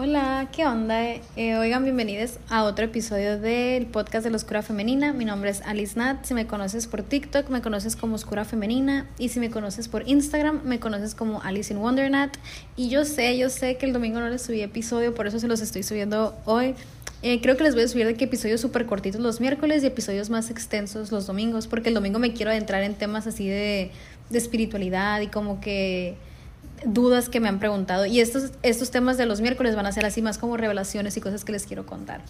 Hola, 0.00 0.48
¿qué 0.52 0.64
onda? 0.64 1.02
Eh, 1.34 1.56
oigan, 1.56 1.82
bienvenidos 1.82 2.38
a 2.48 2.62
otro 2.62 2.84
episodio 2.84 3.36
del 3.36 3.86
podcast 3.86 4.22
de 4.22 4.30
la 4.30 4.36
Oscura 4.36 4.62
Femenina. 4.62 5.12
Mi 5.12 5.24
nombre 5.24 5.50
es 5.50 5.60
Alice 5.62 5.98
Nat. 5.98 6.24
Si 6.24 6.34
me 6.34 6.46
conoces 6.46 6.86
por 6.86 7.02
TikTok, 7.02 7.50
me 7.50 7.62
conoces 7.62 7.96
como 7.96 8.14
Oscura 8.14 8.44
Femenina. 8.44 9.08
Y 9.18 9.30
si 9.30 9.40
me 9.40 9.50
conoces 9.50 9.88
por 9.88 10.08
Instagram, 10.08 10.60
me 10.62 10.78
conoces 10.78 11.16
como 11.16 11.42
Alice 11.42 11.74
in 11.74 11.80
Wonder 11.80 12.08
Nat. 12.12 12.30
Y 12.76 12.90
yo 12.90 13.04
sé, 13.04 13.36
yo 13.38 13.50
sé 13.50 13.76
que 13.76 13.86
el 13.86 13.92
domingo 13.92 14.20
no 14.20 14.28
les 14.28 14.42
subí 14.42 14.60
episodio, 14.60 15.16
por 15.16 15.26
eso 15.26 15.40
se 15.40 15.48
los 15.48 15.60
estoy 15.60 15.82
subiendo 15.82 16.38
hoy. 16.44 16.76
Eh, 17.22 17.40
creo 17.40 17.56
que 17.56 17.64
les 17.64 17.74
voy 17.74 17.82
a 17.82 17.88
subir 17.88 18.06
de 18.06 18.14
que 18.14 18.26
episodios 18.26 18.60
súper 18.60 18.86
cortitos 18.86 19.20
los 19.20 19.40
miércoles 19.40 19.82
y 19.82 19.86
episodios 19.86 20.30
más 20.30 20.48
extensos 20.50 21.10
los 21.10 21.26
domingos, 21.26 21.66
porque 21.66 21.88
el 21.88 21.96
domingo 21.96 22.20
me 22.20 22.32
quiero 22.32 22.52
adentrar 22.52 22.84
en 22.84 22.94
temas 22.94 23.26
así 23.26 23.48
de, 23.48 23.90
de 24.30 24.38
espiritualidad 24.38 25.20
y 25.22 25.26
como 25.26 25.60
que 25.60 26.14
dudas 26.84 27.28
que 27.28 27.40
me 27.40 27.48
han 27.48 27.58
preguntado. 27.58 28.06
Y 28.06 28.20
estos, 28.20 28.52
estos 28.62 28.90
temas 28.90 29.16
de 29.18 29.26
los 29.26 29.40
miércoles 29.40 29.76
van 29.76 29.86
a 29.86 29.92
ser 29.92 30.06
así 30.06 30.22
más 30.22 30.38
como 30.38 30.56
revelaciones 30.56 31.16
y 31.16 31.20
cosas 31.20 31.44
que 31.44 31.52
les 31.52 31.66
quiero 31.66 31.86
contar. 31.86 32.20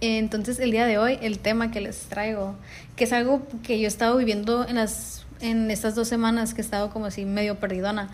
Entonces 0.00 0.58
el 0.58 0.72
día 0.72 0.84
de 0.84 0.98
hoy 0.98 1.18
el 1.22 1.38
tema 1.38 1.70
que 1.70 1.80
les 1.80 1.96
traigo, 2.00 2.56
que 2.96 3.04
es 3.04 3.12
algo 3.12 3.42
que 3.62 3.78
yo 3.78 3.84
he 3.84 3.88
estado 3.88 4.16
viviendo 4.16 4.66
en, 4.66 4.74
las, 4.74 5.24
en 5.40 5.70
estas 5.70 5.94
dos 5.94 6.08
semanas 6.08 6.54
que 6.54 6.60
he 6.60 6.64
estado 6.64 6.90
como 6.90 7.06
así 7.06 7.24
medio 7.24 7.60
perdidona, 7.60 8.10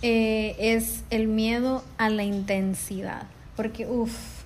eh, 0.00 0.56
es 0.58 1.02
el 1.10 1.28
miedo 1.28 1.84
a 1.98 2.08
la 2.08 2.24
intensidad. 2.24 3.24
Porque, 3.56 3.86
uff, 3.86 4.37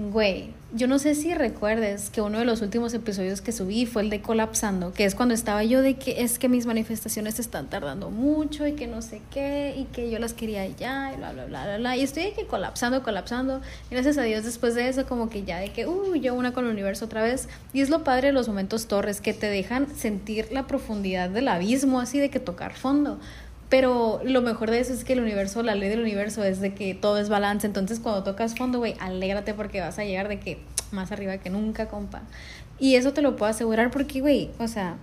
Güey, 0.00 0.54
yo 0.72 0.86
no 0.86 0.98
sé 0.98 1.14
si 1.14 1.34
recuerdes 1.34 2.08
que 2.08 2.22
uno 2.22 2.38
de 2.38 2.46
los 2.46 2.62
últimos 2.62 2.94
episodios 2.94 3.42
que 3.42 3.52
subí 3.52 3.84
fue 3.84 4.00
el 4.00 4.08
de 4.08 4.22
colapsando, 4.22 4.94
que 4.94 5.04
es 5.04 5.14
cuando 5.14 5.34
estaba 5.34 5.62
yo 5.62 5.82
de 5.82 5.98
que 5.98 6.22
es 6.22 6.38
que 6.38 6.48
mis 6.48 6.64
manifestaciones 6.64 7.38
están 7.38 7.68
tardando 7.68 8.08
mucho 8.08 8.66
y 8.66 8.72
que 8.72 8.86
no 8.86 9.02
sé 9.02 9.20
qué 9.30 9.74
y 9.76 9.84
que 9.92 10.10
yo 10.10 10.18
las 10.18 10.32
quería 10.32 10.66
ya 10.68 11.12
y 11.12 11.18
bla, 11.18 11.32
bla, 11.32 11.44
bla, 11.44 11.64
bla, 11.64 11.76
bla. 11.76 11.96
Y 11.98 12.00
estoy 12.00 12.22
de 12.22 12.32
que 12.32 12.46
colapsando, 12.46 13.02
colapsando. 13.02 13.60
Gracias 13.90 14.16
a 14.16 14.22
Dios 14.22 14.42
después 14.42 14.74
de 14.74 14.88
eso 14.88 15.04
como 15.04 15.28
que 15.28 15.42
ya 15.42 15.58
de 15.58 15.68
que, 15.68 15.86
uh, 15.86 16.14
yo 16.14 16.32
una 16.32 16.54
con 16.54 16.64
el 16.64 16.70
universo 16.70 17.04
otra 17.04 17.22
vez. 17.22 17.50
Y 17.74 17.82
es 17.82 17.90
lo 17.90 18.02
padre 18.02 18.28
de 18.28 18.32
los 18.32 18.48
momentos 18.48 18.86
torres, 18.86 19.20
que 19.20 19.34
te 19.34 19.48
dejan 19.48 19.94
sentir 19.94 20.48
la 20.50 20.66
profundidad 20.66 21.28
del 21.28 21.46
abismo, 21.48 22.00
así 22.00 22.18
de 22.18 22.30
que 22.30 22.40
tocar 22.40 22.72
fondo. 22.72 23.20
Pero 23.70 24.20
lo 24.24 24.42
mejor 24.42 24.70
de 24.70 24.80
eso 24.80 24.92
es 24.92 25.04
que 25.04 25.12
el 25.12 25.20
universo, 25.20 25.62
la 25.62 25.76
ley 25.76 25.88
del 25.88 26.00
universo 26.00 26.42
es 26.42 26.60
de 26.60 26.74
que 26.74 26.94
todo 26.94 27.18
es 27.18 27.28
balance. 27.28 27.66
Entonces 27.66 28.00
cuando 28.00 28.24
tocas 28.24 28.56
fondo, 28.56 28.78
güey, 28.78 28.96
alégrate 28.98 29.54
porque 29.54 29.80
vas 29.80 29.98
a 29.98 30.04
llegar 30.04 30.28
de 30.28 30.40
que 30.40 30.58
más 30.90 31.12
arriba 31.12 31.38
que 31.38 31.50
nunca, 31.50 31.86
compa. 31.88 32.22
Y 32.80 32.96
eso 32.96 33.12
te 33.12 33.22
lo 33.22 33.36
puedo 33.36 33.48
asegurar 33.48 33.92
porque, 33.92 34.20
güey, 34.20 34.50
o 34.58 34.66
sea, 34.66 34.96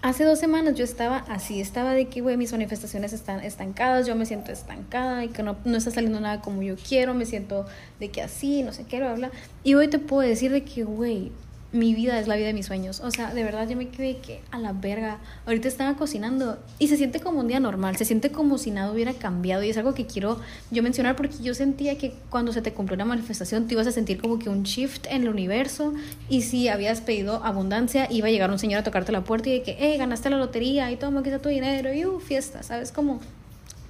hace 0.00 0.24
dos 0.24 0.38
semanas 0.38 0.74
yo 0.76 0.84
estaba 0.84 1.18
así, 1.28 1.60
estaba 1.60 1.92
de 1.92 2.06
que, 2.06 2.20
güey, 2.20 2.36
mis 2.36 2.52
manifestaciones 2.52 3.12
están 3.12 3.40
estancadas, 3.40 4.06
yo 4.06 4.14
me 4.14 4.26
siento 4.26 4.52
estancada 4.52 5.24
y 5.24 5.28
que 5.28 5.42
no, 5.42 5.56
no 5.64 5.76
está 5.76 5.90
saliendo 5.90 6.20
nada 6.20 6.40
como 6.40 6.62
yo 6.62 6.76
quiero, 6.76 7.14
me 7.14 7.24
siento 7.24 7.66
de 7.98 8.10
que 8.10 8.22
así, 8.22 8.62
no 8.62 8.72
sé 8.72 8.84
qué, 8.84 8.98
bla, 8.98 9.14
bla. 9.14 9.30
Y 9.64 9.74
hoy 9.74 9.88
te 9.88 9.98
puedo 9.98 10.28
decir 10.28 10.52
de 10.52 10.62
que, 10.62 10.84
güey, 10.84 11.32
mi 11.72 11.94
vida 11.94 12.18
es 12.18 12.28
la 12.28 12.36
vida 12.36 12.48
de 12.48 12.52
mis 12.52 12.66
sueños. 12.66 13.00
O 13.00 13.10
sea, 13.10 13.32
de 13.32 13.42
verdad 13.44 13.68
yo 13.68 13.76
me 13.76 13.88
quedé 13.88 14.18
que 14.18 14.40
a 14.50 14.58
la 14.58 14.72
verga. 14.72 15.18
Ahorita 15.46 15.68
estaba 15.68 15.96
cocinando 15.96 16.58
y 16.78 16.88
se 16.88 16.96
siente 16.96 17.20
como 17.20 17.40
un 17.40 17.48
día 17.48 17.60
normal, 17.60 17.96
se 17.96 18.04
siente 18.04 18.30
como 18.30 18.58
si 18.58 18.70
nada 18.70 18.92
hubiera 18.92 19.14
cambiado 19.14 19.62
y 19.62 19.70
es 19.70 19.76
algo 19.78 19.94
que 19.94 20.06
quiero 20.06 20.38
yo 20.70 20.82
mencionar 20.82 21.16
porque 21.16 21.36
yo 21.42 21.54
sentía 21.54 21.96
que 21.96 22.14
cuando 22.30 22.52
se 22.52 22.62
te 22.62 22.72
cumplió 22.72 22.96
una 22.96 23.04
manifestación 23.04 23.66
te 23.66 23.74
ibas 23.74 23.86
a 23.86 23.92
sentir 23.92 24.20
como 24.20 24.38
que 24.38 24.48
un 24.48 24.64
shift 24.64 25.06
en 25.06 25.22
el 25.22 25.28
universo 25.28 25.94
y 26.28 26.42
si 26.42 26.68
habías 26.68 27.00
pedido 27.00 27.42
abundancia 27.44 28.06
iba 28.10 28.28
a 28.28 28.30
llegar 28.30 28.50
un 28.50 28.58
señor 28.58 28.80
a 28.80 28.84
tocarte 28.84 29.12
la 29.12 29.24
puerta 29.24 29.48
y 29.48 29.52
de 29.52 29.62
que, 29.62 29.76
eh, 29.80 29.96
ganaste 29.96 30.30
la 30.30 30.36
lotería 30.36 30.90
y 30.90 30.96
toma, 30.96 31.20
aquí 31.20 31.30
tu 31.42 31.48
dinero 31.48 31.92
y 31.92 32.04
uh, 32.04 32.20
fiesta, 32.20 32.62
¿sabes? 32.62 32.92
Como 32.92 33.20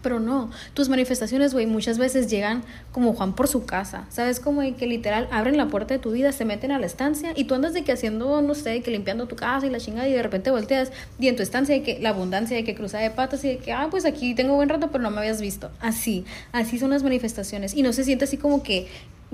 pero 0.03 0.21
no, 0.21 0.51
tus 0.75 0.89
manifestaciones, 0.89 1.55
güey, 1.55 1.67
muchas 1.67 1.99
veces 1.99 2.29
llegan 2.29 2.65
como 2.91 3.15
Juan 3.15 3.35
por 3.35 3.49
su 3.49 3.65
casa. 3.65 4.07
¿Sabes? 4.11 4.41
Como 4.41 4.61
que 4.77 4.87
literal 4.87 5.29
abren 5.31 5.57
la 5.57 5.69
puerta 5.69 5.95
de 5.95 6.01
tu 6.01 6.13
vida, 6.13 6.33
se 6.33 6.45
meten 6.45 6.73
a 6.73 6.79
la 6.79 6.87
estancia 6.87 7.33
y 7.35 7.45
tú 7.45 7.55
andas 7.55 7.73
de 7.73 7.85
que 7.85 7.93
haciendo, 7.93 8.43
no 8.43 8.55
sé, 8.55 8.83
que 8.83 8.91
limpiando 8.91 9.27
tu 9.27 9.37
casa 9.37 9.67
y 9.67 9.71
la 9.71 9.79
chingada 9.79 10.09
y 10.09 10.13
de 10.13 10.23
repente 10.23 10.51
volteas 10.51 10.93
y 11.19 11.29
en 11.29 11.37
tu 11.37 11.43
estancia 11.43 11.75
hay 11.75 11.83
que 11.83 11.99
la 11.99 12.11
abundancia 12.11 12.57
de 12.57 12.65
que 12.65 12.75
cruza 12.75 12.99
de 12.99 13.11
patas 13.11 13.45
y 13.45 13.49
de 13.49 13.59
que, 13.59 13.73
ah, 13.73 13.89
pues 13.91 14.05
aquí 14.05 14.35
tengo 14.35 14.55
buen 14.55 14.69
rato, 14.69 14.91
pero 14.91 15.03
no 15.03 15.11
me 15.11 15.19
habías 15.19 15.41
visto. 15.41 15.71
Así, 15.81 16.25
así 16.53 16.79
son 16.79 16.91
las 16.91 17.03
manifestaciones 17.03 17.75
y 17.75 17.83
no 17.83 17.93
se 17.93 18.05
siente 18.05 18.25
así 18.25 18.37
como 18.37 18.63
que 18.63 18.89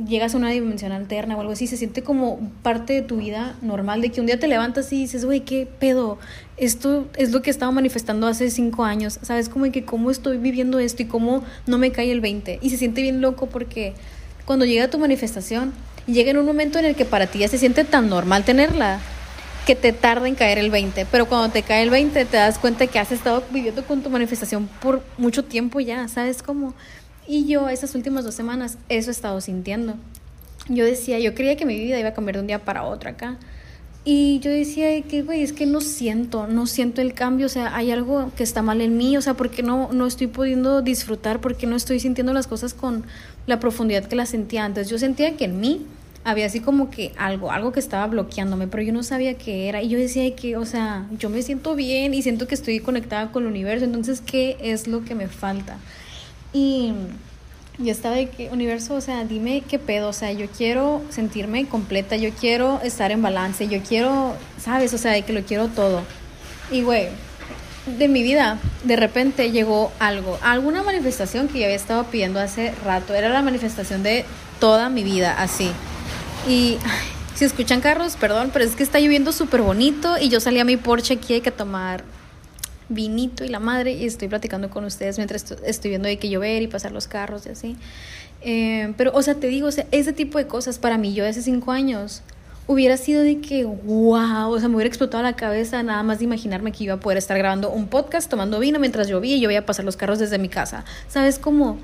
llegas 0.06 0.34
a 0.34 0.38
una 0.38 0.50
dimensión 0.50 0.92
alterna 0.92 1.36
o 1.36 1.40
algo 1.40 1.52
así, 1.52 1.66
se 1.66 1.76
siente 1.76 2.02
como 2.02 2.38
parte 2.62 2.92
de 2.92 3.02
tu 3.02 3.16
vida 3.16 3.56
normal, 3.62 4.00
de 4.00 4.10
que 4.10 4.20
un 4.20 4.26
día 4.26 4.38
te 4.38 4.46
levantas 4.46 4.92
y 4.92 4.96
dices, 5.00 5.24
güey, 5.24 5.40
¿qué 5.40 5.66
pedo? 5.78 6.18
Esto 6.56 7.08
es 7.16 7.32
lo 7.32 7.42
que 7.42 7.50
estaba 7.50 7.72
manifestando 7.72 8.26
hace 8.26 8.50
cinco 8.50 8.84
años, 8.84 9.18
¿sabes? 9.22 9.48
Como 9.48 9.70
que 9.70 9.84
cómo 9.84 10.10
estoy 10.10 10.38
viviendo 10.38 10.78
esto 10.78 11.02
y 11.02 11.06
cómo 11.06 11.42
no 11.66 11.78
me 11.78 11.90
cae 11.90 12.12
el 12.12 12.20
20. 12.20 12.60
Y 12.62 12.70
se 12.70 12.76
siente 12.76 13.02
bien 13.02 13.20
loco 13.20 13.46
porque 13.46 13.94
cuando 14.44 14.64
llega 14.64 14.88
tu 14.88 14.98
manifestación, 14.98 15.72
llega 16.06 16.30
en 16.30 16.38
un 16.38 16.46
momento 16.46 16.78
en 16.78 16.84
el 16.84 16.94
que 16.94 17.04
para 17.04 17.26
ti 17.26 17.40
ya 17.40 17.48
se 17.48 17.58
siente 17.58 17.84
tan 17.84 18.08
normal 18.08 18.44
tenerla 18.44 19.00
que 19.66 19.76
te 19.76 19.92
tarda 19.92 20.26
en 20.26 20.34
caer 20.34 20.56
el 20.56 20.70
20, 20.70 21.06
pero 21.10 21.26
cuando 21.26 21.50
te 21.50 21.62
cae 21.62 21.82
el 21.82 21.90
20 21.90 22.24
te 22.24 22.36
das 22.38 22.58
cuenta 22.58 22.86
que 22.86 22.98
has 22.98 23.12
estado 23.12 23.44
viviendo 23.50 23.84
con 23.84 24.02
tu 24.02 24.08
manifestación 24.08 24.66
por 24.80 25.02
mucho 25.18 25.44
tiempo 25.44 25.78
ya, 25.78 26.08
¿sabes? 26.08 26.42
Como 26.42 26.72
y 27.28 27.46
yo 27.46 27.68
esas 27.68 27.94
últimas 27.94 28.24
dos 28.24 28.34
semanas 28.34 28.78
eso 28.88 29.10
he 29.10 29.12
estado 29.12 29.40
sintiendo. 29.40 29.94
Yo 30.68 30.84
decía, 30.84 31.18
yo 31.18 31.34
creía 31.34 31.56
que 31.56 31.66
mi 31.66 31.78
vida 31.78 31.98
iba 31.98 32.08
a 32.08 32.14
cambiar 32.14 32.36
de 32.36 32.40
un 32.40 32.46
día 32.46 32.64
para 32.64 32.84
otro 32.84 33.10
acá. 33.10 33.38
Y 34.04 34.38
yo 34.40 34.50
decía 34.50 35.02
que, 35.02 35.22
güey, 35.22 35.42
es 35.42 35.52
que 35.52 35.66
no 35.66 35.82
siento, 35.82 36.46
no 36.46 36.66
siento 36.66 37.02
el 37.02 37.12
cambio, 37.12 37.46
o 37.46 37.48
sea, 37.50 37.76
hay 37.76 37.90
algo 37.90 38.30
que 38.36 38.42
está 38.42 38.62
mal 38.62 38.80
en 38.80 38.96
mí, 38.96 39.16
o 39.18 39.20
sea, 39.20 39.34
porque 39.34 39.62
no, 39.62 39.92
no 39.92 40.06
estoy 40.06 40.28
pudiendo 40.28 40.80
disfrutar, 40.80 41.40
porque 41.40 41.66
no 41.66 41.76
estoy 41.76 42.00
sintiendo 42.00 42.32
las 42.32 42.46
cosas 42.46 42.72
con 42.72 43.04
la 43.46 43.60
profundidad 43.60 44.06
que 44.06 44.16
las 44.16 44.30
sentía 44.30 44.64
antes. 44.64 44.88
Yo 44.88 44.98
sentía 44.98 45.36
que 45.36 45.44
en 45.44 45.60
mí 45.60 45.84
había 46.24 46.46
así 46.46 46.60
como 46.60 46.90
que 46.90 47.12
algo, 47.18 47.52
algo 47.52 47.72
que 47.72 47.80
estaba 47.80 48.06
bloqueándome, 48.06 48.66
pero 48.66 48.82
yo 48.82 48.92
no 48.92 49.02
sabía 49.02 49.34
qué 49.34 49.68
era. 49.68 49.82
Y 49.82 49.88
yo 49.88 49.98
decía 49.98 50.34
que, 50.34 50.56
o 50.56 50.64
sea, 50.64 51.06
yo 51.18 51.28
me 51.28 51.42
siento 51.42 51.74
bien 51.74 52.14
y 52.14 52.22
siento 52.22 52.46
que 52.46 52.54
estoy 52.54 52.80
conectada 52.80 53.30
con 53.30 53.42
el 53.42 53.50
universo, 53.50 53.84
entonces, 53.84 54.22
¿qué 54.22 54.56
es 54.60 54.86
lo 54.86 55.04
que 55.04 55.14
me 55.14 55.28
falta? 55.28 55.76
Y 56.52 56.92
yo 57.78 57.92
estaba 57.92 58.16
de 58.16 58.28
que, 58.28 58.50
universo, 58.50 58.94
o 58.94 59.00
sea, 59.00 59.24
dime 59.24 59.62
qué 59.68 59.78
pedo, 59.78 60.08
o 60.08 60.12
sea, 60.12 60.32
yo 60.32 60.46
quiero 60.48 61.02
sentirme 61.10 61.66
completa, 61.66 62.16
yo 62.16 62.30
quiero 62.30 62.80
estar 62.82 63.12
en 63.12 63.22
balance, 63.22 63.68
yo 63.68 63.80
quiero, 63.82 64.34
¿sabes? 64.60 64.92
O 64.94 64.98
sea, 64.98 65.12
de 65.12 65.22
que 65.22 65.32
lo 65.32 65.42
quiero 65.42 65.68
todo. 65.68 66.02
Y, 66.70 66.82
güey, 66.82 67.08
de 67.86 68.08
mi 68.08 68.22
vida, 68.22 68.58
de 68.84 68.96
repente 68.96 69.50
llegó 69.50 69.92
algo, 69.98 70.38
alguna 70.42 70.82
manifestación 70.82 71.48
que 71.48 71.60
yo 71.60 71.64
había 71.64 71.76
estado 71.76 72.04
pidiendo 72.04 72.40
hace 72.40 72.72
rato, 72.84 73.14
era 73.14 73.28
la 73.28 73.42
manifestación 73.42 74.02
de 74.02 74.24
toda 74.60 74.88
mi 74.88 75.04
vida, 75.04 75.34
así. 75.40 75.70
Y 76.48 76.78
si 77.34 77.44
escuchan 77.44 77.80
carros, 77.80 78.16
perdón, 78.16 78.50
pero 78.52 78.64
es 78.64 78.74
que 78.74 78.82
está 78.82 78.98
lloviendo 78.98 79.32
súper 79.32 79.62
bonito 79.62 80.18
y 80.18 80.28
yo 80.28 80.40
salí 80.40 80.58
a 80.58 80.64
mi 80.64 80.76
porche 80.76 81.14
aquí, 81.14 81.34
hay 81.34 81.40
que 81.40 81.52
tomar 81.52 82.02
vinito 82.88 83.44
y 83.44 83.48
la 83.48 83.60
madre 83.60 83.92
y 83.92 84.04
estoy 84.04 84.28
platicando 84.28 84.70
con 84.70 84.84
ustedes 84.84 85.18
mientras 85.18 85.50
estoy 85.64 85.90
viendo 85.90 86.08
de 86.08 86.18
que 86.18 86.28
llover 86.28 86.62
y 86.62 86.66
pasar 86.66 86.92
los 86.92 87.08
carros 87.08 87.46
y 87.46 87.50
así. 87.50 87.76
Eh, 88.40 88.94
pero, 88.96 89.12
o 89.14 89.22
sea, 89.22 89.34
te 89.34 89.48
digo, 89.48 89.68
ese 89.68 90.12
tipo 90.12 90.38
de 90.38 90.46
cosas 90.46 90.78
para 90.78 90.98
mí, 90.98 91.12
yo 91.12 91.26
hace 91.26 91.42
cinco 91.42 91.72
años, 91.72 92.22
hubiera 92.66 92.96
sido 92.96 93.22
de 93.22 93.40
que, 93.40 93.64
wow, 93.64 94.50
o 94.50 94.58
sea, 94.58 94.68
me 94.68 94.76
hubiera 94.76 94.88
explotado 94.88 95.22
la 95.22 95.34
cabeza 95.34 95.82
nada 95.82 96.02
más 96.02 96.18
de 96.18 96.24
imaginarme 96.24 96.70
que 96.70 96.84
iba 96.84 96.94
a 96.94 97.00
poder 97.00 97.18
estar 97.18 97.36
grabando 97.36 97.70
un 97.70 97.88
podcast 97.88 98.30
tomando 98.30 98.60
vino 98.60 98.78
mientras 98.78 99.08
llovía 99.08 99.36
y 99.36 99.40
yo 99.40 99.48
voy 99.48 99.56
a 99.56 99.66
pasar 99.66 99.84
los 99.84 99.96
carros 99.96 100.18
desde 100.18 100.38
mi 100.38 100.48
casa. 100.48 100.84
¿Sabes 101.08 101.38
cómo? 101.38 101.78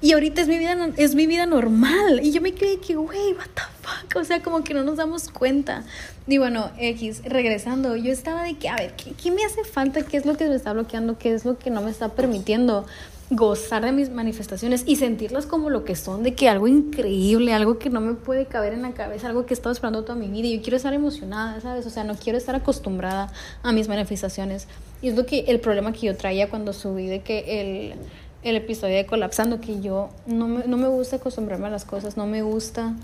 Y 0.00 0.12
ahorita 0.12 0.40
es 0.40 0.48
mi 0.48 0.56
vida, 0.56 0.90
es 0.96 1.14
mi 1.14 1.26
vida 1.26 1.44
normal. 1.44 2.20
Y 2.22 2.32
yo 2.32 2.40
me 2.40 2.52
quedé 2.52 2.78
que, 2.78 2.96
güey, 2.96 3.34
what 3.34 3.48
the 3.54 3.79
fuck. 3.90 4.16
O 4.20 4.24
sea, 4.24 4.42
como 4.42 4.64
que 4.64 4.74
no 4.74 4.84
nos 4.84 4.96
damos 4.96 5.28
cuenta. 5.28 5.82
Y 6.26 6.38
bueno, 6.38 6.70
X, 6.78 7.22
regresando, 7.24 7.96
yo 7.96 8.12
estaba 8.12 8.44
de 8.44 8.54
que, 8.54 8.68
a 8.68 8.76
ver, 8.76 8.94
¿qué, 8.94 9.12
¿qué, 9.12 9.30
me 9.30 9.44
hace 9.44 9.64
falta? 9.64 10.02
¿Qué 10.02 10.16
es 10.16 10.26
lo 10.26 10.36
que 10.36 10.48
me 10.48 10.54
está 10.54 10.72
bloqueando? 10.72 11.18
¿Qué 11.18 11.32
es 11.32 11.44
lo 11.44 11.58
que 11.58 11.70
no 11.70 11.80
me 11.80 11.90
está 11.90 12.10
permitiendo 12.10 12.86
gozar 13.30 13.84
de 13.84 13.92
mis 13.92 14.10
manifestaciones 14.10 14.82
y 14.86 14.96
sentirlas 14.96 15.46
como 15.46 15.70
lo 15.70 15.84
que 15.84 15.96
son? 15.96 16.22
De 16.22 16.34
que 16.34 16.48
algo 16.48 16.68
increíble, 16.68 17.52
algo 17.54 17.78
que 17.78 17.90
no 17.90 18.00
me 18.00 18.14
puede 18.14 18.46
caber 18.46 18.72
en 18.72 18.82
la 18.82 18.92
cabeza, 18.92 19.28
algo 19.28 19.46
que 19.46 19.54
he 19.54 19.56
estado 19.56 19.72
esperando 19.72 20.02
toda 20.02 20.16
mi 20.16 20.28
vida. 20.28 20.48
Y 20.48 20.56
yo 20.56 20.62
quiero 20.62 20.76
estar 20.76 20.92
emocionada, 20.92 21.60
¿sabes? 21.60 21.86
O 21.86 21.90
sea, 21.90 22.04
no 22.04 22.14
quiero 22.16 22.36
estar 22.36 22.54
acostumbrada 22.54 23.32
a 23.62 23.72
mis 23.72 23.88
manifestaciones. 23.88 24.68
Y 25.02 25.08
es 25.08 25.16
lo 25.16 25.24
que, 25.26 25.40
el 25.48 25.60
problema 25.60 25.92
que 25.92 26.06
yo 26.06 26.16
traía 26.16 26.50
cuando 26.50 26.72
subí 26.72 27.06
de 27.06 27.22
que 27.22 27.60
el 27.60 27.98
el 28.42 28.56
episodio 28.56 28.96
de 28.96 29.06
Colapsando, 29.06 29.60
que 29.60 29.80
yo 29.80 30.08
no 30.26 30.48
me, 30.48 30.64
no 30.66 30.76
me 30.76 30.88
gusta 30.88 31.16
acostumbrarme 31.16 31.66
a 31.66 31.70
las 31.70 31.84
cosas, 31.84 32.16
no 32.16 32.26
me 32.26 32.42
gusta 32.42 32.94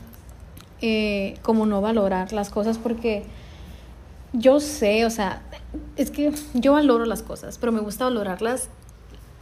eh, 0.81 1.39
como 1.43 1.67
no 1.67 1.81
valorar 1.81 2.33
las 2.33 2.51
cosas 2.51 2.79
porque 2.79 3.25
yo 4.33 4.61
sé, 4.61 5.05
o 5.07 5.11
sea, 5.11 5.43
es 5.97 6.11
que 6.11 6.33
yo 6.55 6.73
valoro 6.73 7.05
las 7.05 7.23
cosas, 7.23 7.59
pero 7.59 7.73
me 7.73 7.81
gusta 7.81 8.05
valorarlas 8.05 8.69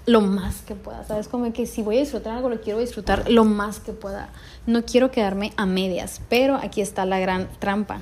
lo 0.06 0.20
más 0.20 0.62
que 0.62 0.74
pueda, 0.74 1.02
¿sabes? 1.04 1.28
Como 1.28 1.50
que 1.52 1.66
si 1.66 1.82
voy 1.82 1.96
a 1.96 2.00
disfrutar 2.00 2.36
algo, 2.36 2.48
lo 2.50 2.60
quiero 2.60 2.78
disfrutar 2.78 3.30
lo 3.30 3.44
más 3.44 3.80
que 3.80 3.92
pueda. 3.92 4.28
No 4.66 4.84
quiero 4.84 5.10
quedarme 5.10 5.52
a 5.56 5.64
medias, 5.64 6.20
pero 6.28 6.56
aquí 6.56 6.82
está 6.82 7.06
la 7.06 7.18
gran 7.18 7.48
trampa. 7.58 8.00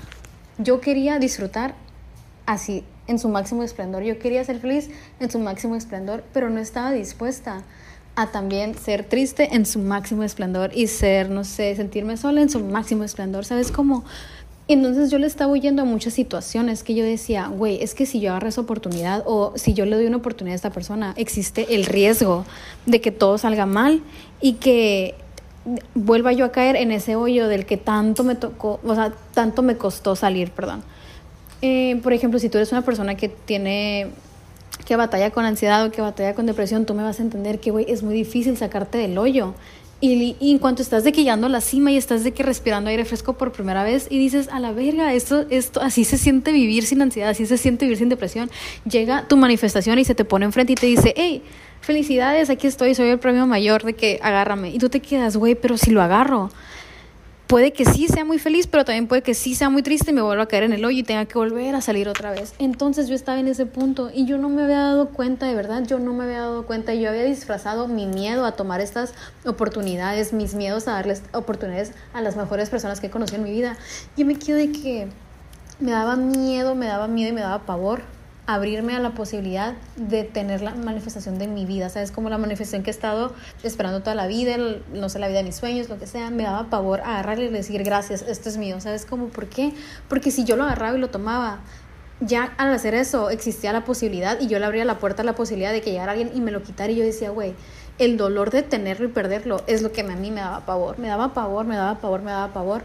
Yo 0.59 0.81
quería 0.81 1.19
disfrutar 1.19 1.75
así, 2.45 2.85
en 3.07 3.19
su 3.19 3.29
máximo 3.29 3.63
esplendor. 3.63 4.03
Yo 4.03 4.19
quería 4.19 4.45
ser 4.45 4.59
feliz 4.59 4.91
en 5.21 5.31
su 5.31 5.39
máximo 5.39 5.77
esplendor, 5.77 6.25
pero 6.33 6.51
no 6.51 6.61
estaba 6.61 6.91
dispuesta 6.93 7.63
a 8.15 8.31
también 8.31 8.75
ser 8.75 9.05
triste 9.05 9.55
en 9.55 9.65
su 9.65 9.79
máximo 9.79 10.23
esplendor 10.23 10.71
y 10.75 10.87
ser, 10.87 11.31
no 11.31 11.45
sé, 11.45 11.75
sentirme 11.77 12.17
sola 12.17 12.43
en 12.43 12.51
su 12.51 12.61
máximo 12.61 13.05
esplendor, 13.05 13.45
¿sabes 13.45 13.73
cómo? 13.73 14.05
Entonces 14.69 15.11
yo 15.11 15.19
le 15.19 15.27
estaba 15.27 15.53
huyendo 15.53 15.83
a 15.83 15.85
muchas 15.85 16.15
situaciones 16.15 16.83
que 16.83 16.95
yo 16.95 17.05
decía, 17.05 17.49
güey, 17.49 17.83
es 17.83 17.95
que 17.95 18.07
si 18.07 18.21
yo 18.21 18.31
agarro 18.31 18.49
esa 18.49 18.61
oportunidad 18.61 19.23
o 19.27 19.53
si 19.57 19.75
yo 19.75 19.87
le 19.87 19.97
doy 19.97 20.07
una 20.07 20.19
oportunidad 20.19 20.55
a 20.55 20.57
esta 20.57 20.71
persona, 20.71 21.15
existe 21.17 21.75
el 21.75 21.85
riesgo 21.85 22.45
de 22.87 23.01
que 23.01 23.11
todo 23.11 23.39
salga 23.39 23.67
mal 23.67 24.03
y 24.41 24.55
que 24.55 25.15
vuelva 25.95 26.33
yo 26.33 26.45
a 26.45 26.53
caer 26.53 26.77
en 26.77 26.93
ese 26.93 27.17
hoyo 27.17 27.49
del 27.49 27.67
que 27.67 27.77
tanto 27.77 28.25
me 28.25 28.35
tocó, 28.35 28.81
o 28.85 28.95
sea, 28.95 29.13
tanto 29.35 29.63
me 29.63 29.77
costó 29.77 30.17
salir, 30.17 30.51
perdón. 30.51 30.83
Eh, 31.61 32.01
por 32.03 32.13
ejemplo, 32.13 32.39
si 32.39 32.49
tú 32.49 32.59
eres 32.59 32.73
una 32.73 32.83
persona 32.83 33.17
que 33.17 33.29
tiene 33.29 34.09
que 34.85 34.97
batalla 34.97 35.31
con 35.31 35.45
ansiedad 35.45 35.85
o 35.85 35.91
que 35.91 36.01
batalla 36.01 36.35
con 36.35 36.47
depresión, 36.47 36.87
tú 36.87 36.95
me 36.95 37.03
vas 37.03 37.21
a 37.21 37.23
entender 37.23 37.61
que, 37.61 37.71
güey, 37.71 37.87
es 37.89 38.03
muy 38.03 38.15
difícil 38.15 38.57
sacarte 38.57 38.99
del 38.99 39.19
hoyo. 39.19 39.55
Y, 40.05 40.37
en 40.41 40.59
cuanto 40.59 40.83
estás 40.83 41.05
de 41.05 41.13
que 41.13 41.23
llegando 41.23 41.47
a 41.47 41.51
la 41.51 41.61
cima 41.61 41.93
y 41.93 41.97
estás 41.97 42.25
de 42.25 42.33
que 42.33 42.43
respirando 42.43 42.91
aire 42.91 43.05
fresco 43.05 43.35
por 43.35 43.53
primera 43.53 43.85
vez 43.85 44.09
y 44.11 44.19
dices, 44.19 44.49
a 44.51 44.59
la 44.59 44.73
verga, 44.73 45.15
esto, 45.15 45.47
esto, 45.49 45.81
así 45.81 46.05
se 46.05 46.19
siente 46.19 46.51
vivir 46.51 46.85
sin 46.87 47.01
ansiedad, 47.03 47.31
así 47.31 47.47
se 47.47 47.57
siente 47.57 47.85
vivir 47.85 47.99
sin 47.99 48.09
depresión, 48.09 48.51
llega 48.85 49.29
tu 49.29 49.37
manifestación 49.37 50.01
y 50.01 50.05
se 50.05 50.17
te 50.17 50.25
pone 50.25 50.45
enfrente 50.45 50.73
y 50.73 50.75
te 50.75 50.87
dice, 50.87 51.15
hey, 51.17 51.45
felicidades, 51.83 52.51
aquí 52.51 52.67
estoy, 52.67 52.97
soy 52.97 53.11
el 53.11 53.21
premio 53.21 53.47
mayor 53.47 53.85
de 53.85 53.93
que 53.93 54.19
agárrame. 54.25 54.71
Y 54.71 54.79
tú 54.79 54.89
te 54.89 54.99
quedas, 54.99 55.37
güey, 55.37 55.55
pero 55.55 55.79
si 55.79 55.93
lo 55.93 56.03
agarro, 56.03 56.51
puede 57.47 57.73
que 57.73 57.85
sí 57.85 58.09
sea 58.09 58.25
muy 58.25 58.39
feliz, 58.39 58.67
pero 58.67 58.85
también 58.85 59.07
puede 59.07 59.23
que 59.23 59.35
sí 59.35 59.55
sea 59.55 59.69
muy 59.71 59.83
triste 59.83 60.11
y 60.11 60.15
me 60.15 60.23
vuelva 60.23 60.45
a 60.45 60.47
caer 60.47 60.63
en 60.63 60.73
el 60.73 60.85
hoyo 60.85 60.99
y 60.99 61.03
tenga 61.03 61.25
que 61.27 61.39
volver 61.39 61.75
a 61.75 61.81
salir 61.81 62.09
otra 62.09 62.31
vez. 62.31 62.55
Entonces 62.59 63.09
yo 63.09 63.15
estaba 63.15 63.39
en 63.39 63.49
ese 63.49 63.67
punto 63.67 64.11
y 64.13 64.25
yo 64.25 64.39
no 64.39 64.49
me 64.49 64.63
había 64.63 64.79
dado 64.79 65.11
cuenta, 65.11 65.47
de 65.47 65.55
verdad, 65.55 65.85
yo 65.85 65.99
no 65.99 66.15
me 66.15 66.25
había 66.25 66.41
dado 66.41 66.67
cuenta. 66.67 66.95
Yo 66.95 67.11
había 67.11 67.25
disfrazado 67.25 67.89
mi 67.89 68.07
miedo 68.07 68.45
a 68.45 68.53
tomar 68.53 68.81
estas 68.81 69.15
oportunidades, 69.45 70.33
mis 70.33 70.55
miedos 70.55 70.89
a 70.89 70.93
darles 70.93 71.23
oportunidades 71.33 71.93
a 72.13 72.21
las 72.21 72.37
mejores 72.37 72.71
personas 72.71 73.01
que 73.01 73.09
he 73.09 73.11
conocido 73.11 73.39
en 73.39 73.45
mi 73.45 73.51
vida. 73.51 73.77
Yo 74.17 74.25
me 74.25 74.37
quedo 74.39 74.57
de 74.57 74.73
que 74.73 75.09
me 75.79 75.91
daba 75.91 76.17
miedo, 76.17 76.75
me 76.75 76.87
daba 76.87 77.09
miedo 77.09 77.31
y 77.31 77.35
me 77.35 77.41
daba 77.41 77.67
pavor 77.67 78.03
abrirme 78.47 78.97
a 78.97 78.99
la 78.99 79.11
posibilidad 79.11 79.75
de 79.97 80.25
tener 80.25 80.63
la 80.63 80.75
manifestación 80.75 81.39
de 81.39 81.47
mi 81.47 81.65
vida, 81.65 81.89
¿sabes? 81.89 82.11
Como 82.11 82.29
la 82.29 82.39
manifestación 82.39 82.83
que 82.83 82.91
he 82.91 82.95
estado 82.95 83.33
esperando 83.63 84.01
toda 84.01 84.17
la 84.17 84.27
vida, 84.27 84.57
no 84.93 85.09
sé, 85.09 85.19
la 85.21 85.29
vida 85.29 85.39
de 85.39 85.45
mis 85.45 85.57
sueños, 85.57 85.89
lo 85.89 85.99
que 85.99 86.07
sea, 86.07 86.31
me 86.31 86.43
daba 86.43 86.69
pavor 86.69 87.01
agarrarle 87.03 87.47
y 87.47 87.49
decir 87.49 87.83
gracias, 87.85 88.23
esto 88.23 88.49
es 88.49 88.57
mío, 88.57 88.81
¿sabes? 88.81 89.07
Como, 89.07 89.29
¿por 89.29 89.47
qué? 89.49 89.73
Porque 90.09 90.31
si 90.31 90.45
yo 90.45 90.57
lo 90.57 90.65
agarraba 90.65 90.97
y 90.97 91.01
lo 91.01 91.11
tomaba, 91.11 91.61
ya 92.21 92.53
al 92.57 92.73
hacer 92.73 92.95
eso 92.95 93.31
existía 93.31 93.73
la 93.73 93.85
posibilidad 93.85 94.41
y 94.41 94.49
yo 94.49 94.59
le 94.59 94.65
abría 94.65 94.85
la 94.85 94.99
puerta 94.99 95.23
a 95.23 95.25
la 95.25 95.35
posibilidad 95.35 95.73
de 95.73 95.81
que 95.81 95.91
llegara 95.91 96.13
alguien 96.13 96.31
y 96.35 96.41
me 96.41 96.51
lo 96.51 96.63
quitara 96.63 96.91
y 96.93 96.97
yo 96.97 97.05
decía, 97.05 97.31
güey, 97.31 97.55
el 97.99 98.17
dolor 98.17 98.51
de 98.51 98.63
tenerlo 98.63 99.07
y 99.07 99.09
perderlo 99.09 99.63
es 99.67 99.83
lo 99.83 99.93
que 99.93 100.01
a 100.01 100.05
mí 100.05 100.31
me 100.31 100.41
daba 100.41 100.67
pavor, 100.67 100.99
me 100.99 101.09
daba 101.09 101.33
pavor, 101.35 101.65
me 101.65 101.77
daba 101.77 102.01
pavor, 102.01 102.23
me 102.23 102.31
daba 102.33 102.53
pavor. 102.53 102.83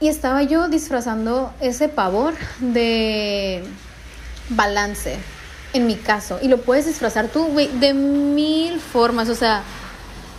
Y 0.00 0.08
estaba 0.08 0.42
yo 0.42 0.68
disfrazando 0.68 1.52
ese 1.60 1.88
pavor 1.88 2.34
de 2.60 3.64
balance, 4.48 5.16
en 5.72 5.86
mi 5.86 5.96
caso. 5.96 6.38
Y 6.42 6.48
lo 6.48 6.62
puedes 6.62 6.86
disfrazar 6.86 7.28
tú, 7.28 7.46
güey, 7.46 7.68
de 7.78 7.94
mil 7.94 8.80
formas. 8.80 9.28
O 9.28 9.34
sea, 9.34 9.62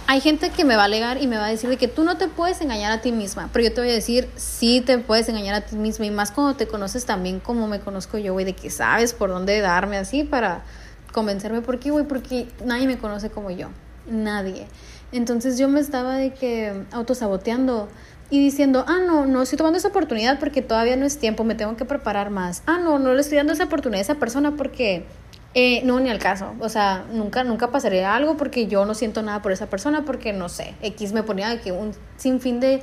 hay 0.08 0.22
gente 0.22 0.52
que 0.52 0.64
me 0.66 0.76
va 0.76 0.84
a 0.84 0.86
alegar 0.86 1.22
y 1.22 1.28
me 1.28 1.38
va 1.38 1.46
a 1.46 1.50
decir 1.50 1.70
de 1.70 1.78
que 1.78 1.88
tú 1.88 2.04
no 2.04 2.18
te 2.18 2.28
puedes 2.28 2.62
engañar 2.62 2.92
a 2.92 3.02
ti 3.02 3.12
misma. 3.12 3.50
Pero 3.52 3.66
yo 3.66 3.74
te 3.74 3.82
voy 3.82 3.90
a 3.90 3.94
decir, 3.94 4.30
sí 4.36 4.82
te 4.86 4.98
puedes 5.00 5.28
engañar 5.30 5.56
a 5.56 5.62
ti 5.62 5.76
misma. 5.76 6.06
Y 6.06 6.12
más 6.12 6.32
cuando 6.32 6.56
te 6.56 6.68
conoces 6.68 7.06
también 7.06 7.40
como 7.40 7.68
me 7.68 7.80
conozco 7.80 8.18
yo, 8.18 8.34
güey, 8.34 8.46
de 8.46 8.54
que 8.54 8.70
sabes 8.70 9.14
por 9.14 9.30
dónde 9.30 9.60
darme 9.62 9.98
así 9.98 10.24
para 10.24 10.64
convencerme. 11.12 11.62
¿Por 11.62 11.80
qué, 11.80 11.92
güey? 11.92 12.06
Porque 12.06 12.48
nadie 12.64 12.88
me 12.88 12.98
conoce 12.98 13.30
como 13.30 13.50
yo. 13.50 13.70
Nadie. 14.08 14.68
Entonces 15.12 15.58
yo 15.58 15.68
me 15.70 15.80
estaba 15.80 16.16
de 16.18 16.34
que 16.34 16.86
autosaboteando 16.92 17.88
y 18.30 18.40
diciendo, 18.40 18.84
ah, 18.88 19.00
no, 19.06 19.26
no 19.26 19.44
estoy 19.44 19.58
tomando 19.58 19.78
esa 19.78 19.90
oportunidad 19.90 20.40
porque 20.40 20.62
todavía 20.62 20.96
no 20.96 21.06
es 21.06 21.18
tiempo, 21.18 21.44
me 21.44 21.56
tengo 21.56 21.76
que 21.78 21.86
preparar 21.86 22.30
más. 22.30 22.64
Ah, 22.66 22.80
no, 22.80 22.98
no 23.00 23.14
le 23.14 23.22
estoy 23.22 23.38
dando 23.38 23.54
esa 23.54 23.66
oportunidad 23.66 24.00
a 24.00 24.02
esa 24.02 24.16
persona 24.16 24.56
porque 24.56 25.06
eh, 25.54 25.82
no, 25.86 26.00
ni 26.00 26.10
al 26.10 26.20
caso. 26.20 26.54
O 26.60 26.68
sea, 26.70 27.06
nunca, 27.14 27.44
nunca 27.44 27.72
pasaría 27.72 28.14
algo 28.16 28.36
porque 28.36 28.68
yo 28.68 28.86
no 28.86 28.94
siento 28.94 29.22
nada 29.22 29.42
por 29.42 29.52
esa 29.52 29.68
persona 29.68 30.04
porque 30.06 30.34
no 30.34 30.50
sé. 30.50 30.76
X 30.82 31.14
me 31.14 31.24
ponía 31.24 31.62
que 31.62 31.72
un 31.72 31.94
sinfín 32.18 32.60
de 32.60 32.82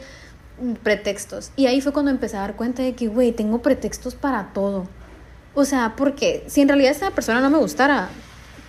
pretextos. 0.82 1.50
Y 1.56 1.66
ahí 1.66 1.80
fue 1.80 1.92
cuando 1.92 2.10
empecé 2.10 2.36
a 2.36 2.40
dar 2.40 2.56
cuenta 2.56 2.82
de 2.82 2.94
que, 2.94 3.08
güey, 3.08 3.32
tengo 3.32 3.60
pretextos 3.60 4.14
para 4.14 4.52
todo. 4.52 4.88
O 5.54 5.64
sea, 5.64 5.94
porque 5.96 6.44
si 6.46 6.62
en 6.62 6.68
realidad 6.68 6.92
esa 6.92 7.10
persona 7.10 7.40
no 7.40 7.50
me 7.50 7.58
gustara, 7.58 8.08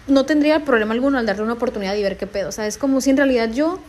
no 0.07 0.25
tendría 0.25 0.65
problema 0.65 0.93
alguno 0.93 1.17
al 1.17 1.25
darle 1.25 1.43
una 1.43 1.53
oportunidad 1.53 1.95
y 1.95 2.03
ver 2.03 2.17
qué 2.17 2.27
pedo. 2.27 2.49
O 2.49 2.51
sea, 2.51 2.67
es 2.67 2.77
como 2.77 2.99
si 2.99 3.11
en 3.11 3.17
realidad 3.17 3.51
yo 3.51 3.79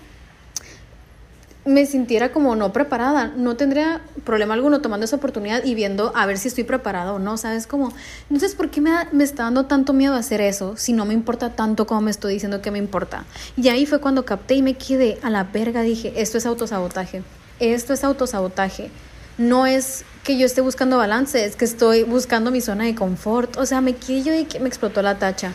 me 1.64 1.86
sintiera 1.86 2.30
como 2.30 2.54
no 2.56 2.72
preparada, 2.72 3.32
no 3.36 3.56
tendría 3.56 4.02
problema 4.24 4.54
alguno 4.54 4.80
tomando 4.80 5.04
esa 5.04 5.16
oportunidad 5.16 5.64
y 5.64 5.74
viendo 5.74 6.12
a 6.14 6.26
ver 6.26 6.36
si 6.36 6.48
estoy 6.48 6.64
preparada 6.64 7.12
o 7.14 7.18
no, 7.18 7.38
¿sabes? 7.38 7.66
Como, 7.66 7.92
entonces, 8.24 8.54
¿por 8.54 8.70
qué 8.70 8.82
me, 8.82 8.92
me 9.12 9.24
está 9.24 9.44
dando 9.44 9.64
tanto 9.64 9.94
miedo 9.94 10.14
hacer 10.14 10.40
eso 10.42 10.76
si 10.76 10.92
no 10.92 11.06
me 11.06 11.14
importa 11.14 11.50
tanto 11.56 11.86
como 11.86 12.02
me 12.02 12.10
estoy 12.10 12.34
diciendo 12.34 12.60
que 12.60 12.70
me 12.70 12.78
importa? 12.78 13.24
Y 13.56 13.68
ahí 13.68 13.86
fue 13.86 13.98
cuando 14.00 14.26
capté 14.26 14.54
y 14.54 14.62
me 14.62 14.74
quedé 14.74 15.18
a 15.22 15.30
la 15.30 15.44
verga, 15.44 15.80
dije, 15.80 16.12
esto 16.16 16.36
es 16.36 16.44
autosabotaje, 16.44 17.22
esto 17.60 17.94
es 17.94 18.04
autosabotaje. 18.04 18.90
No 19.38 19.66
es 19.66 20.04
que 20.22 20.38
yo 20.38 20.46
esté 20.46 20.60
buscando 20.60 20.98
balance, 20.98 21.44
es 21.44 21.56
que 21.56 21.64
estoy 21.64 22.04
buscando 22.04 22.50
mi 22.50 22.60
zona 22.60 22.84
de 22.84 22.94
confort. 22.94 23.56
O 23.56 23.66
sea, 23.66 23.80
me 23.80 23.94
quedé 23.96 24.22
yo 24.22 24.32
y 24.32 24.46
me 24.60 24.68
explotó 24.68 25.02
la 25.02 25.18
tacha. 25.18 25.52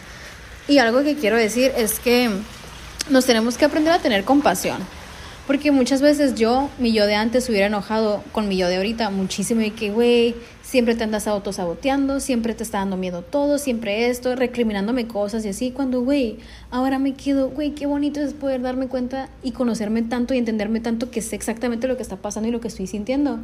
Y 0.68 0.80
algo 0.80 1.02
que 1.02 1.16
quiero 1.16 1.38
decir 1.38 1.72
es 1.78 2.00
que 2.00 2.30
nos 3.10 3.26
tenemos 3.26 3.58
que 3.58 3.66
aprender 3.66 3.94
a 3.94 4.00
tener 4.00 4.26
compasión 4.26 4.80
porque 5.50 5.72
muchas 5.72 6.00
veces 6.00 6.36
yo, 6.36 6.70
mi 6.78 6.94
yo 6.94 7.08
de 7.08 7.16
antes, 7.16 7.50
hubiera 7.50 7.66
enojado 7.66 8.24
con 8.34 8.48
mi 8.48 8.56
yo 8.56 8.68
de 8.68 8.76
ahorita 8.76 9.10
muchísimo 9.10 9.62
y 9.62 9.72
que, 9.72 9.90
güey, 9.90 10.36
siempre 10.62 10.94
te 10.94 11.04
andas 11.04 11.28
autosaboteando, 11.28 12.20
siempre 12.20 12.54
te 12.54 12.62
está 12.62 12.78
dando 12.78 12.98
miedo 12.98 13.24
todo, 13.24 13.58
siempre 13.58 14.12
esto, 14.12 14.36
recriminándome 14.36 15.08
cosas 15.08 15.44
y 15.46 15.50
así. 15.50 15.72
Cuando, 15.72 16.02
güey, 16.02 16.38
ahora 16.70 17.00
me 17.00 17.16
quedo, 17.16 17.50
güey, 17.50 17.72
qué 17.72 17.88
bonito 17.88 18.22
es 18.22 18.36
poder 18.36 18.62
darme 18.62 18.90
cuenta 18.90 19.28
y 19.42 19.54
conocerme 19.54 20.04
tanto 20.04 20.36
y 20.36 20.38
entenderme 20.38 20.82
tanto 20.82 21.10
que 21.10 21.24
sé 21.24 21.36
exactamente 21.36 21.88
lo 21.88 21.98
que 21.98 22.04
está 22.04 22.18
pasando 22.18 22.48
y 22.48 22.52
lo 22.52 22.62
que 22.62 22.68
estoy 22.68 22.86
sintiendo. 22.86 23.40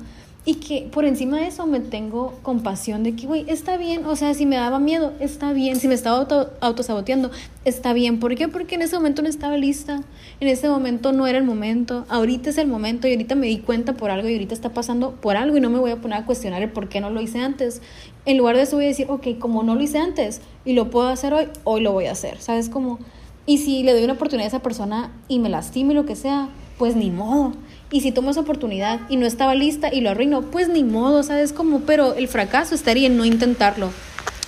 Y 0.48 0.56
que 0.56 0.88
por 0.92 1.06
encima 1.06 1.40
de 1.40 1.48
eso 1.48 1.66
me 1.66 1.80
tengo 1.80 2.38
compasión 2.44 3.02
de 3.02 3.16
que, 3.16 3.26
güey, 3.26 3.46
está 3.48 3.78
bien, 3.78 4.06
o 4.06 4.16
sea, 4.16 4.36
si 4.36 4.46
me 4.46 4.58
daba 4.58 4.78
miedo, 4.78 5.12
está 5.20 5.54
bien, 5.54 5.80
si 5.80 5.88
me 5.88 5.96
estaba 5.96 6.20
auto, 6.20 6.52
autosaboteando, 6.62 7.32
está 7.66 7.94
bien. 7.94 8.20
¿Por 8.20 8.36
qué? 8.36 8.48
Porque 8.48 8.76
en 8.76 8.84
ese 8.84 8.96
momento 8.96 9.24
no 9.24 9.28
estaba 9.28 9.58
lista, 9.58 10.04
en 10.40 10.48
ese 10.48 10.70
momento 10.70 11.14
no 11.14 11.26
era 11.26 11.40
el 11.40 11.46
momento, 11.46 12.06
ahorita 12.10 12.52
es 12.52 12.60
el 12.60 12.68
momento 12.68 13.08
y 13.08 13.14
ahorita 13.14 13.34
me 13.34 13.48
di 13.48 13.58
cuenta 13.58 13.94
por 13.94 14.12
algo 14.12 14.30
y 14.30 14.34
ahorita 14.34 14.54
está 14.54 14.70
pasando 14.70 15.14
por 15.14 15.36
algo 15.36 15.58
y 15.58 15.62
no 15.62 15.72
me 15.72 15.80
voy 15.80 15.90
a 15.90 15.96
poner 15.96 16.20
a 16.20 16.26
cuestionar 16.28 16.62
el 16.62 16.70
por 16.70 16.90
qué 16.90 17.02
no 17.02 17.10
lo 17.10 17.22
hice 17.22 17.40
antes. 17.40 17.82
En 18.28 18.38
lugar 18.38 18.56
de 18.56 18.64
eso 18.64 18.76
voy 18.76 18.86
a 18.86 18.90
decir, 18.90 19.08
ok, 19.10 19.40
como 19.40 19.64
no 19.64 19.74
lo 19.74 19.82
hice 19.82 19.98
antes 19.98 20.42
y 20.64 20.74
lo 20.74 20.92
puedo 20.92 21.08
hacer 21.08 21.34
hoy, 21.34 21.48
hoy 21.64 21.82
lo 21.82 21.92
voy 21.92 22.06
a 22.06 22.12
hacer, 22.12 22.40
¿sabes? 22.40 22.70
Como, 22.70 23.00
y 23.48 23.58
si 23.58 23.82
le 23.82 23.94
doy 23.94 24.04
una 24.04 24.14
oportunidad 24.14 24.46
a 24.46 24.50
esa 24.50 24.62
persona 24.62 25.12
y 25.28 25.40
me 25.40 25.50
lastime 25.50 25.96
lo 25.96 26.06
que 26.06 26.16
sea, 26.16 26.50
pues 26.78 26.96
ni 26.96 27.10
modo 27.10 27.54
y 27.96 28.02
si 28.02 28.12
tomo 28.12 28.32
esa 28.32 28.42
oportunidad 28.42 29.00
y 29.08 29.16
no 29.16 29.26
estaba 29.26 29.56
lista 29.56 29.88
y 29.94 30.02
lo 30.02 30.10
arruino, 30.10 30.42
pues 30.42 30.68
ni 30.68 30.84
modo, 30.84 31.24
¿sabes 31.24 31.54
cómo? 31.54 31.80
Pero 31.86 32.14
el 32.16 32.28
fracaso 32.28 32.76
estaría 32.76 33.08
en 33.08 33.16
no 33.16 33.24
intentarlo, 33.24 33.90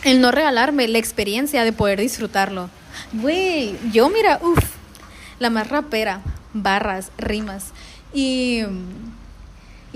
en 0.03 0.19
no 0.19 0.31
regalarme 0.31 0.85
la 0.89 0.97
experiencia 0.97 1.63
de 1.63 1.71
poder 1.71 2.01
disfrutarlo. 2.01 2.69
Güey, 3.13 3.77
yo 3.93 4.09
mira, 4.09 4.41
uff, 4.43 4.65
la 5.39 5.49
más 5.49 5.69
rapera, 5.69 6.19
barras, 6.53 7.09
rimas. 7.17 7.67
Y 8.13 8.63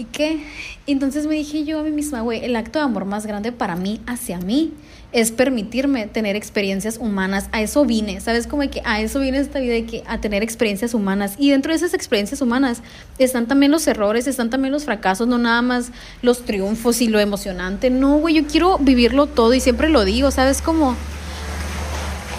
¿Y 0.02 0.06
qué? 0.06 0.44
Entonces 0.88 1.28
me 1.28 1.36
dije 1.36 1.64
yo 1.64 1.80
a 1.80 1.84
mí 1.84 1.92
misma, 1.92 2.22
güey, 2.22 2.44
el 2.44 2.56
acto 2.56 2.80
de 2.80 2.86
amor 2.86 3.06
más 3.06 3.28
grande 3.28 3.52
para 3.52 3.76
mí, 3.76 4.02
hacia 4.08 4.40
mí, 4.40 4.74
es 5.12 5.32
permitirme 5.32 6.08
tener 6.08 6.36
experiencias 6.36 6.98
humanas. 6.98 7.50
A 7.52 7.62
eso 7.62 7.86
vine, 7.86 8.20
¿sabes? 8.20 8.48
Como 8.48 8.68
que 8.68 8.82
a 8.84 9.00
eso 9.00 9.20
vine 9.20 9.38
esta 9.38 9.60
vida, 9.60 9.76
de 9.76 9.86
que 9.86 10.04
a 10.08 10.20
tener 10.20 10.42
experiencias 10.42 10.96
humanas. 10.96 11.36
Y 11.38 11.52
dentro 11.52 11.72
de 11.72 11.76
esas 11.76 11.94
experiencias 11.94 12.42
humanas 12.42 12.82
están 13.20 13.46
también 13.46 13.72
los 13.72 13.86
errores, 13.86 14.26
están 14.26 14.50
también 14.50 14.72
los 14.72 14.86
fracasos, 14.86 15.28
no 15.28 15.38
nada 15.38 15.62
más 15.62 15.92
los 16.24 16.46
triunfos 16.46 17.00
y 17.02 17.08
lo 17.08 17.20
emocionante. 17.20 17.92
No, 17.92 18.18
güey, 18.18 18.34
yo 18.34 18.48
quiero 18.48 18.80
vivirlo 18.80 19.28
todo 19.28 19.54
y 19.54 19.60
siempre 19.60 19.88
lo 19.88 20.04
digo, 20.04 20.32
¿sabes? 20.32 20.64
Como... 20.64 20.96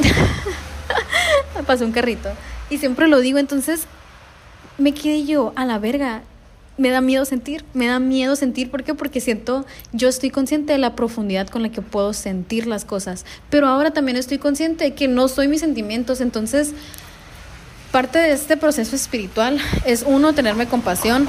me 1.57 1.62
pasó 1.62 1.85
un 1.85 1.92
carrito. 1.92 2.28
Y 2.71 2.78
siempre 2.78 3.07
lo 3.07 3.21
digo, 3.21 3.38
entonces 3.38 3.87
me 4.78 4.92
quedé 4.95 5.25
yo 5.26 5.52
a 5.54 5.64
la 5.64 5.78
verga 5.78 6.23
me 6.83 6.91
da 6.91 7.01
miedo 7.01 7.25
sentir, 7.25 7.65
me 7.75 7.87
da 7.87 8.01
miedo 8.01 8.35
sentir, 8.35 8.69
¿por 8.69 8.83
qué? 8.83 8.93
Porque 8.93 9.21
siento, 9.21 9.65
yo 9.93 10.09
estoy 10.09 10.31
consciente 10.31 10.73
de 10.73 10.79
la 10.81 10.97
profundidad 10.97 11.47
con 11.47 11.62
la 11.62 11.71
que 11.71 11.81
puedo 11.81 12.12
sentir 12.12 12.67
las 12.67 12.85
cosas, 12.85 13.25
pero 13.51 13.69
ahora 13.69 13.93
también 13.93 14.17
estoy 14.17 14.39
consciente 14.39 14.83
de 14.83 14.95
que 14.95 15.07
no 15.07 15.29
soy 15.29 15.47
mis 15.47 15.61
sentimientos, 15.61 16.21
entonces 16.21 16.73
parte 17.93 18.19
de 18.19 18.33
este 18.33 18.57
proceso 18.57 18.97
espiritual 18.97 19.61
es 19.87 20.03
uno, 20.05 20.33
tenerme 20.33 20.67
compasión, 20.67 21.29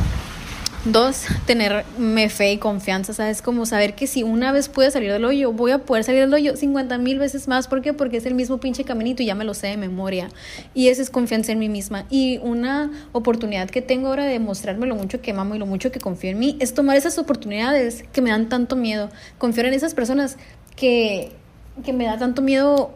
Dos, 0.85 1.27
tenerme 1.45 2.27
fe 2.27 2.51
y 2.51 2.57
confianza, 2.57 3.13
¿sabes? 3.13 3.41
Como 3.41 3.65
saber 3.65 3.95
que 3.95 4.05
si 4.05 4.21
una 4.21 4.51
vez 4.51 4.67
pude 4.67 4.91
salir 4.91 5.13
del 5.13 5.23
hoyo, 5.23 5.53
voy 5.53 5.71
a 5.71 5.77
poder 5.77 6.03
salir 6.03 6.19
del 6.19 6.33
hoyo 6.33 6.57
50 6.57 6.97
mil 6.97 7.19
veces 7.19 7.47
más. 7.47 7.69
¿Por 7.69 7.81
qué? 7.81 7.93
Porque 7.93 8.17
es 8.17 8.25
el 8.25 8.35
mismo 8.35 8.57
pinche 8.57 8.83
caminito 8.83 9.23
y 9.23 9.27
ya 9.27 9.33
me 9.33 9.45
lo 9.45 9.53
sé 9.53 9.67
de 9.67 9.77
memoria. 9.77 10.27
Y 10.73 10.89
esa 10.89 11.01
es 11.01 11.09
confianza 11.09 11.53
en 11.53 11.59
mí 11.59 11.69
misma. 11.69 12.05
Y 12.09 12.37
una 12.39 12.91
oportunidad 13.13 13.69
que 13.69 13.81
tengo 13.81 14.09
ahora 14.09 14.25
de 14.25 14.37
mostrarme 14.39 14.85
lo 14.85 14.95
mucho 14.95 15.21
que 15.21 15.31
amo 15.31 15.55
y 15.55 15.57
lo 15.57 15.65
mucho 15.65 15.89
que 15.89 16.01
confío 16.01 16.31
en 16.31 16.39
mí 16.39 16.57
es 16.59 16.73
tomar 16.73 16.97
esas 16.97 17.17
oportunidades 17.17 18.03
que 18.11 18.21
me 18.21 18.31
dan 18.31 18.49
tanto 18.49 18.75
miedo. 18.75 19.09
Confiar 19.37 19.67
en 19.67 19.75
esas 19.75 19.93
personas 19.93 20.37
que, 20.75 21.31
que 21.85 21.93
me 21.93 22.03
da 22.03 22.17
tanto 22.17 22.41
miedo 22.41 22.93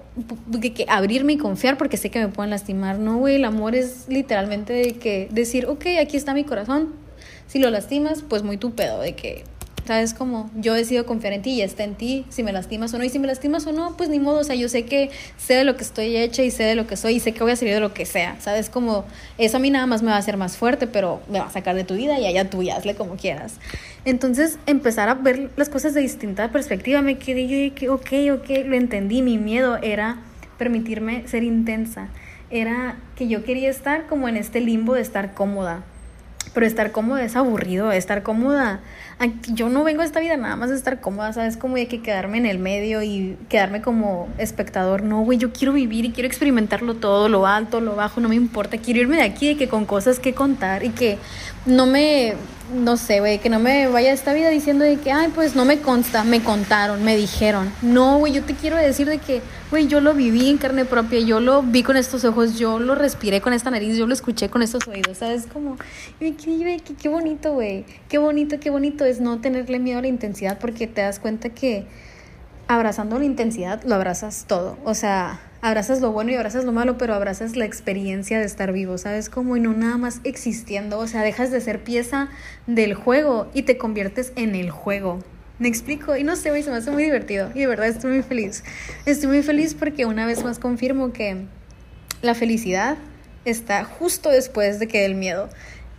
que, 0.61 0.73
que, 0.73 0.85
abrirme 0.89 1.33
y 1.33 1.37
confiar 1.37 1.77
porque 1.77 1.95
sé 1.95 2.09
que 2.09 2.19
me 2.19 2.27
pueden 2.27 2.49
lastimar. 2.49 2.99
No, 2.99 3.17
güey, 3.17 3.35
el 3.35 3.45
amor 3.45 3.75
es 3.75 4.07
literalmente 4.09 4.73
de 4.73 4.95
que 4.95 5.29
decir, 5.31 5.67
ok, 5.67 5.85
aquí 6.01 6.17
está 6.17 6.33
mi 6.33 6.43
corazón 6.43 7.06
si 7.47 7.59
lo 7.59 7.69
lastimas, 7.69 8.23
pues 8.27 8.43
muy 8.43 8.57
tu 8.57 8.75
pedo, 8.75 8.99
de 8.99 9.15
que, 9.15 9.43
¿sabes? 9.85 10.13
Como 10.13 10.51
yo 10.55 10.73
decido 10.73 11.05
confiar 11.05 11.31
en 11.31 11.41
ti 11.41 11.51
y 11.51 11.61
está 11.61 11.85
en 11.85 11.95
ti, 11.95 12.25
si 12.27 12.43
me 12.43 12.51
lastimas 12.51 12.93
o 12.93 12.97
no. 12.97 13.05
Y 13.05 13.09
si 13.09 13.19
me 13.19 13.27
lastimas 13.27 13.65
o 13.67 13.71
no, 13.71 13.95
pues 13.95 14.09
ni 14.09 14.19
modo. 14.19 14.39
O 14.39 14.43
sea, 14.43 14.55
yo 14.55 14.67
sé 14.67 14.83
que 14.83 15.09
sé 15.37 15.53
de 15.55 15.63
lo 15.63 15.77
que 15.77 15.83
estoy 15.83 16.17
hecha 16.17 16.43
y 16.43 16.51
sé 16.51 16.63
de 16.63 16.75
lo 16.75 16.87
que 16.87 16.97
soy 16.97 17.15
y 17.15 17.19
sé 17.21 17.31
que 17.31 17.41
voy 17.41 17.53
a 17.53 17.55
salir 17.55 17.73
de 17.73 17.79
lo 17.79 17.93
que 17.93 18.05
sea. 18.05 18.35
¿Sabes? 18.41 18.69
Como 18.69 19.05
eso 19.37 19.57
a 19.57 19.59
mí 19.61 19.71
nada 19.71 19.85
más 19.85 20.03
me 20.03 20.09
va 20.09 20.17
a 20.17 20.19
hacer 20.19 20.35
más 20.35 20.57
fuerte, 20.57 20.87
pero 20.87 21.21
me 21.29 21.39
va 21.39 21.45
a 21.45 21.51
sacar 21.51 21.75
de 21.75 21.85
tu 21.85 21.95
vida 21.95 22.19
y 22.19 22.25
allá 22.25 22.49
tú 22.49 22.61
y 22.61 22.69
hazle 22.69 22.95
como 22.95 23.15
quieras. 23.15 23.55
Entonces, 24.03 24.59
empezar 24.65 25.07
a 25.07 25.13
ver 25.13 25.49
las 25.55 25.69
cosas 25.69 25.93
de 25.93 26.01
distinta 26.01 26.51
perspectiva, 26.51 27.01
me 27.01 27.17
quedé 27.17 27.47
yo 27.47 27.73
que, 27.73 27.89
ok, 27.89 28.39
ok, 28.41 28.65
lo 28.65 28.75
entendí. 28.75 29.21
Mi 29.21 29.37
miedo 29.37 29.77
era 29.77 30.21
permitirme 30.57 31.25
ser 31.29 31.43
intensa. 31.43 32.09
Era 32.49 32.97
que 33.15 33.29
yo 33.29 33.45
quería 33.45 33.69
estar 33.69 34.07
como 34.07 34.27
en 34.27 34.35
este 34.35 34.59
limbo 34.59 34.95
de 34.95 35.01
estar 35.01 35.33
cómoda 35.33 35.83
pero 36.57 36.65
estar 36.65 36.91
cómoda 36.91 37.23
es 37.23 37.35
aburrido, 37.35 37.91
estar 37.91 38.23
cómoda. 38.23 38.79
Yo 39.47 39.69
no 39.69 39.83
vengo 39.83 40.03
a 40.03 40.05
esta 40.05 40.19
vida 40.19 40.37
nada 40.37 40.55
más 40.55 40.69
de 40.69 40.75
estar 40.75 41.01
cómoda, 41.01 41.33
¿sabes? 41.33 41.57
Como 41.57 41.75
hay 41.75 41.87
que 41.87 42.03
quedarme 42.03 42.37
en 42.37 42.45
el 42.45 42.59
medio 42.59 43.01
y 43.01 43.35
quedarme 43.49 43.81
como 43.81 44.29
espectador. 44.37 45.01
No, 45.01 45.21
güey, 45.21 45.39
yo 45.39 45.51
quiero 45.51 45.73
vivir 45.73 46.05
y 46.05 46.11
quiero 46.11 46.27
experimentarlo 46.27 46.95
todo, 46.95 47.27
lo 47.27 47.47
alto, 47.47 47.81
lo 47.81 47.95
bajo, 47.95 48.21
no 48.21 48.29
me 48.29 48.35
importa. 48.35 48.77
Quiero 48.77 48.99
irme 48.99 49.15
de 49.15 49.23
aquí 49.23 49.49
y 49.49 49.55
que 49.55 49.67
con 49.67 49.85
cosas 49.85 50.19
que 50.19 50.35
contar 50.35 50.83
y 50.83 50.89
que 50.89 51.17
no 51.65 51.87
me 51.87 52.35
no 52.73 52.97
sé, 52.97 53.19
güey, 53.19 53.39
que 53.39 53.49
no 53.49 53.59
me 53.59 53.87
vaya 53.87 54.11
esta 54.11 54.33
vida 54.33 54.49
diciendo 54.49 54.83
de 54.83 54.97
que, 54.97 55.11
ay, 55.11 55.31
pues 55.33 55.55
no 55.55 55.63
me 55.63 55.79
consta, 55.79 56.23
me 56.23 56.43
contaron, 56.43 57.03
me 57.03 57.15
dijeron. 57.15 57.71
No, 57.81 58.19
güey, 58.19 58.33
yo 58.33 58.43
te 58.43 58.53
quiero 58.55 58.75
decir 58.75 59.07
de 59.07 59.19
que, 59.19 59.41
güey, 59.71 59.87
yo 59.87 60.01
lo 60.01 60.13
viví 60.13 60.49
en 60.49 60.57
carne 60.57 60.83
propia, 60.83 61.19
yo 61.21 61.39
lo 61.39 61.63
vi 61.63 61.83
con 61.83 61.95
estos 61.95 62.25
ojos, 62.25 62.59
yo 62.59 62.79
lo 62.79 62.95
respiré 62.95 63.39
con 63.39 63.53
esta 63.53 63.71
nariz, 63.71 63.95
yo 63.95 64.05
lo 64.05 64.13
escuché 64.13 64.49
con 64.49 64.61
estos 64.61 64.85
oídos, 64.87 65.19
¿sabes? 65.19 65.47
Como, 65.47 65.77
qué, 66.19 66.35
qué 66.35 67.09
bonito, 67.09 67.53
güey, 67.53 67.85
qué 68.09 68.17
bonito, 68.17 68.59
qué 68.59 68.69
bonito 68.69 69.05
es 69.07 69.19
no 69.19 69.41
tenerle 69.41 69.79
miedo 69.79 69.99
a 69.99 70.01
la 70.01 70.07
intensidad 70.07 70.59
porque 70.59 70.87
te 70.87 71.01
das 71.01 71.19
cuenta 71.19 71.49
que 71.49 71.85
abrazando 72.67 73.17
la 73.17 73.25
intensidad 73.25 73.83
lo 73.83 73.95
abrazas 73.95 74.45
todo, 74.47 74.77
o 74.83 74.93
sea 74.93 75.39
abrazas 75.61 76.01
lo 76.01 76.11
bueno 76.11 76.31
y 76.31 76.35
abrazas 76.35 76.65
lo 76.65 76.71
malo, 76.71 76.97
pero 76.97 77.13
abrazas 77.13 77.55
la 77.55 77.65
experiencia 77.65 78.39
de 78.39 78.45
estar 78.45 78.71
vivo, 78.71 78.97
¿sabes? 78.97 79.29
Como 79.29 79.57
y 79.57 79.59
no 79.59 79.73
nada 79.73 79.97
más 79.97 80.21
existiendo, 80.23 80.99
o 80.99 81.07
sea, 81.07 81.21
dejas 81.21 81.51
de 81.51 81.61
ser 81.61 81.83
pieza 81.83 82.29
del 82.67 82.93
juego 82.93 83.49
y 83.53 83.63
te 83.63 83.77
conviertes 83.77 84.33
en 84.35 84.55
el 84.55 84.69
juego. 84.69 85.19
¿Me 85.59 85.67
explico? 85.67 86.15
Y 86.15 86.23
no 86.23 86.35
sé, 86.35 86.61
se 86.61 86.69
me 86.69 86.77
hace 86.77 86.91
muy 86.91 87.03
divertido 87.03 87.49
y 87.55 87.61
de 87.61 87.67
verdad 87.67 87.87
estoy 87.87 88.11
muy 88.11 88.23
feliz. 88.23 88.63
Estoy 89.05 89.27
muy 89.27 89.41
feliz 89.41 89.73
porque 89.73 90.05
una 90.05 90.25
vez 90.25 90.43
más 90.43 90.59
confirmo 90.59 91.11
que 91.13 91.45
la 92.21 92.35
felicidad 92.35 92.97
está 93.43 93.83
justo 93.83 94.29
después 94.29 94.79
de 94.79 94.87
que 94.87 95.05
el 95.05 95.15
miedo. 95.15 95.49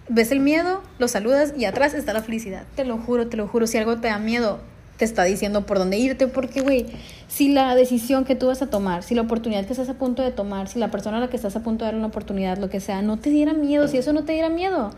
Ves 0.09 0.33
el 0.33 0.41
miedo, 0.41 0.83
lo 0.99 1.09
saludas 1.09 1.53
y 1.57 1.67
atrás 1.67 1.95
está 1.95 2.12
la 2.12 2.23
felicidad. 2.23 2.65
Te 2.77 2.85
lo 2.85 2.99
juro, 2.99 3.29
te 3.29 3.37
lo 3.37 3.47
juro. 3.47 3.67
Si 3.67 3.77
algo 3.77 3.99
te 3.99 4.09
da 4.09 4.19
miedo, 4.19 4.59
te 4.99 5.05
está 5.05 5.25
diciendo 5.25 5.65
por 5.65 5.79
dónde 5.79 5.97
irte, 5.97 6.27
porque, 6.27 6.61
güey, 6.61 6.87
si 7.29 7.53
la 7.53 7.75
decisión 7.75 8.25
que 8.25 8.35
tú 8.35 8.49
vas 8.49 8.62
a 8.62 8.67
tomar, 8.69 9.03
si 9.03 9.15
la 9.15 9.23
oportunidad 9.23 9.65
que 9.65 9.73
estás 9.73 9.88
a 9.88 9.95
punto 9.95 10.23
de 10.23 10.33
tomar, 10.33 10.69
si 10.69 10.79
la 10.79 10.91
persona 10.91 11.19
a 11.19 11.21
la 11.21 11.31
que 11.31 11.37
estás 11.37 11.55
a 11.57 11.62
punto 11.62 11.85
de 11.85 11.93
dar 11.93 11.99
una 11.99 12.09
oportunidad, 12.09 12.59
lo 12.59 12.69
que 12.69 12.81
sea, 12.81 13.00
no 13.00 13.17
te 13.17 13.31
diera 13.31 13.53
miedo, 13.53 13.87
si 13.87 13.97
eso 13.97 14.12
no 14.12 14.25
te 14.25 14.33
diera 14.33 14.49
miedo, 14.49 14.91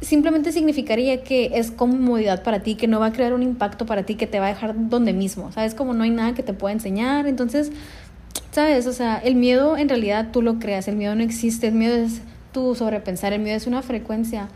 simplemente 0.00 0.50
significaría 0.50 1.22
que 1.22 1.52
es 1.54 1.70
comodidad 1.70 2.42
para 2.42 2.60
ti, 2.60 2.74
que 2.74 2.88
no 2.88 2.98
va 2.98 3.06
a 3.06 3.12
crear 3.12 3.32
un 3.32 3.44
impacto 3.44 3.86
para 3.86 4.02
ti, 4.02 4.16
que 4.16 4.26
te 4.26 4.40
va 4.40 4.46
a 4.46 4.48
dejar 4.48 4.74
donde 4.88 5.12
mismo, 5.12 5.52
¿sabes? 5.52 5.74
Como 5.74 5.94
no 5.94 6.02
hay 6.02 6.10
nada 6.10 6.34
que 6.34 6.42
te 6.42 6.52
pueda 6.52 6.72
enseñar, 6.72 7.28
entonces, 7.28 7.70
¿sabes? 8.50 8.88
O 8.88 8.92
sea, 8.92 9.18
el 9.18 9.36
miedo 9.36 9.76
en 9.76 9.88
realidad 9.88 10.30
tú 10.32 10.42
lo 10.42 10.58
creas, 10.58 10.88
el 10.88 10.96
miedo 10.96 11.14
no 11.14 11.22
existe, 11.22 11.68
el 11.68 11.74
miedo 11.74 11.94
es 11.94 12.22
tu 12.56 12.74
sobrepensar, 12.74 13.34
el 13.34 13.42
miedo 13.42 13.54
es 13.54 13.66
una 13.66 13.82
frecuencia 13.82 14.48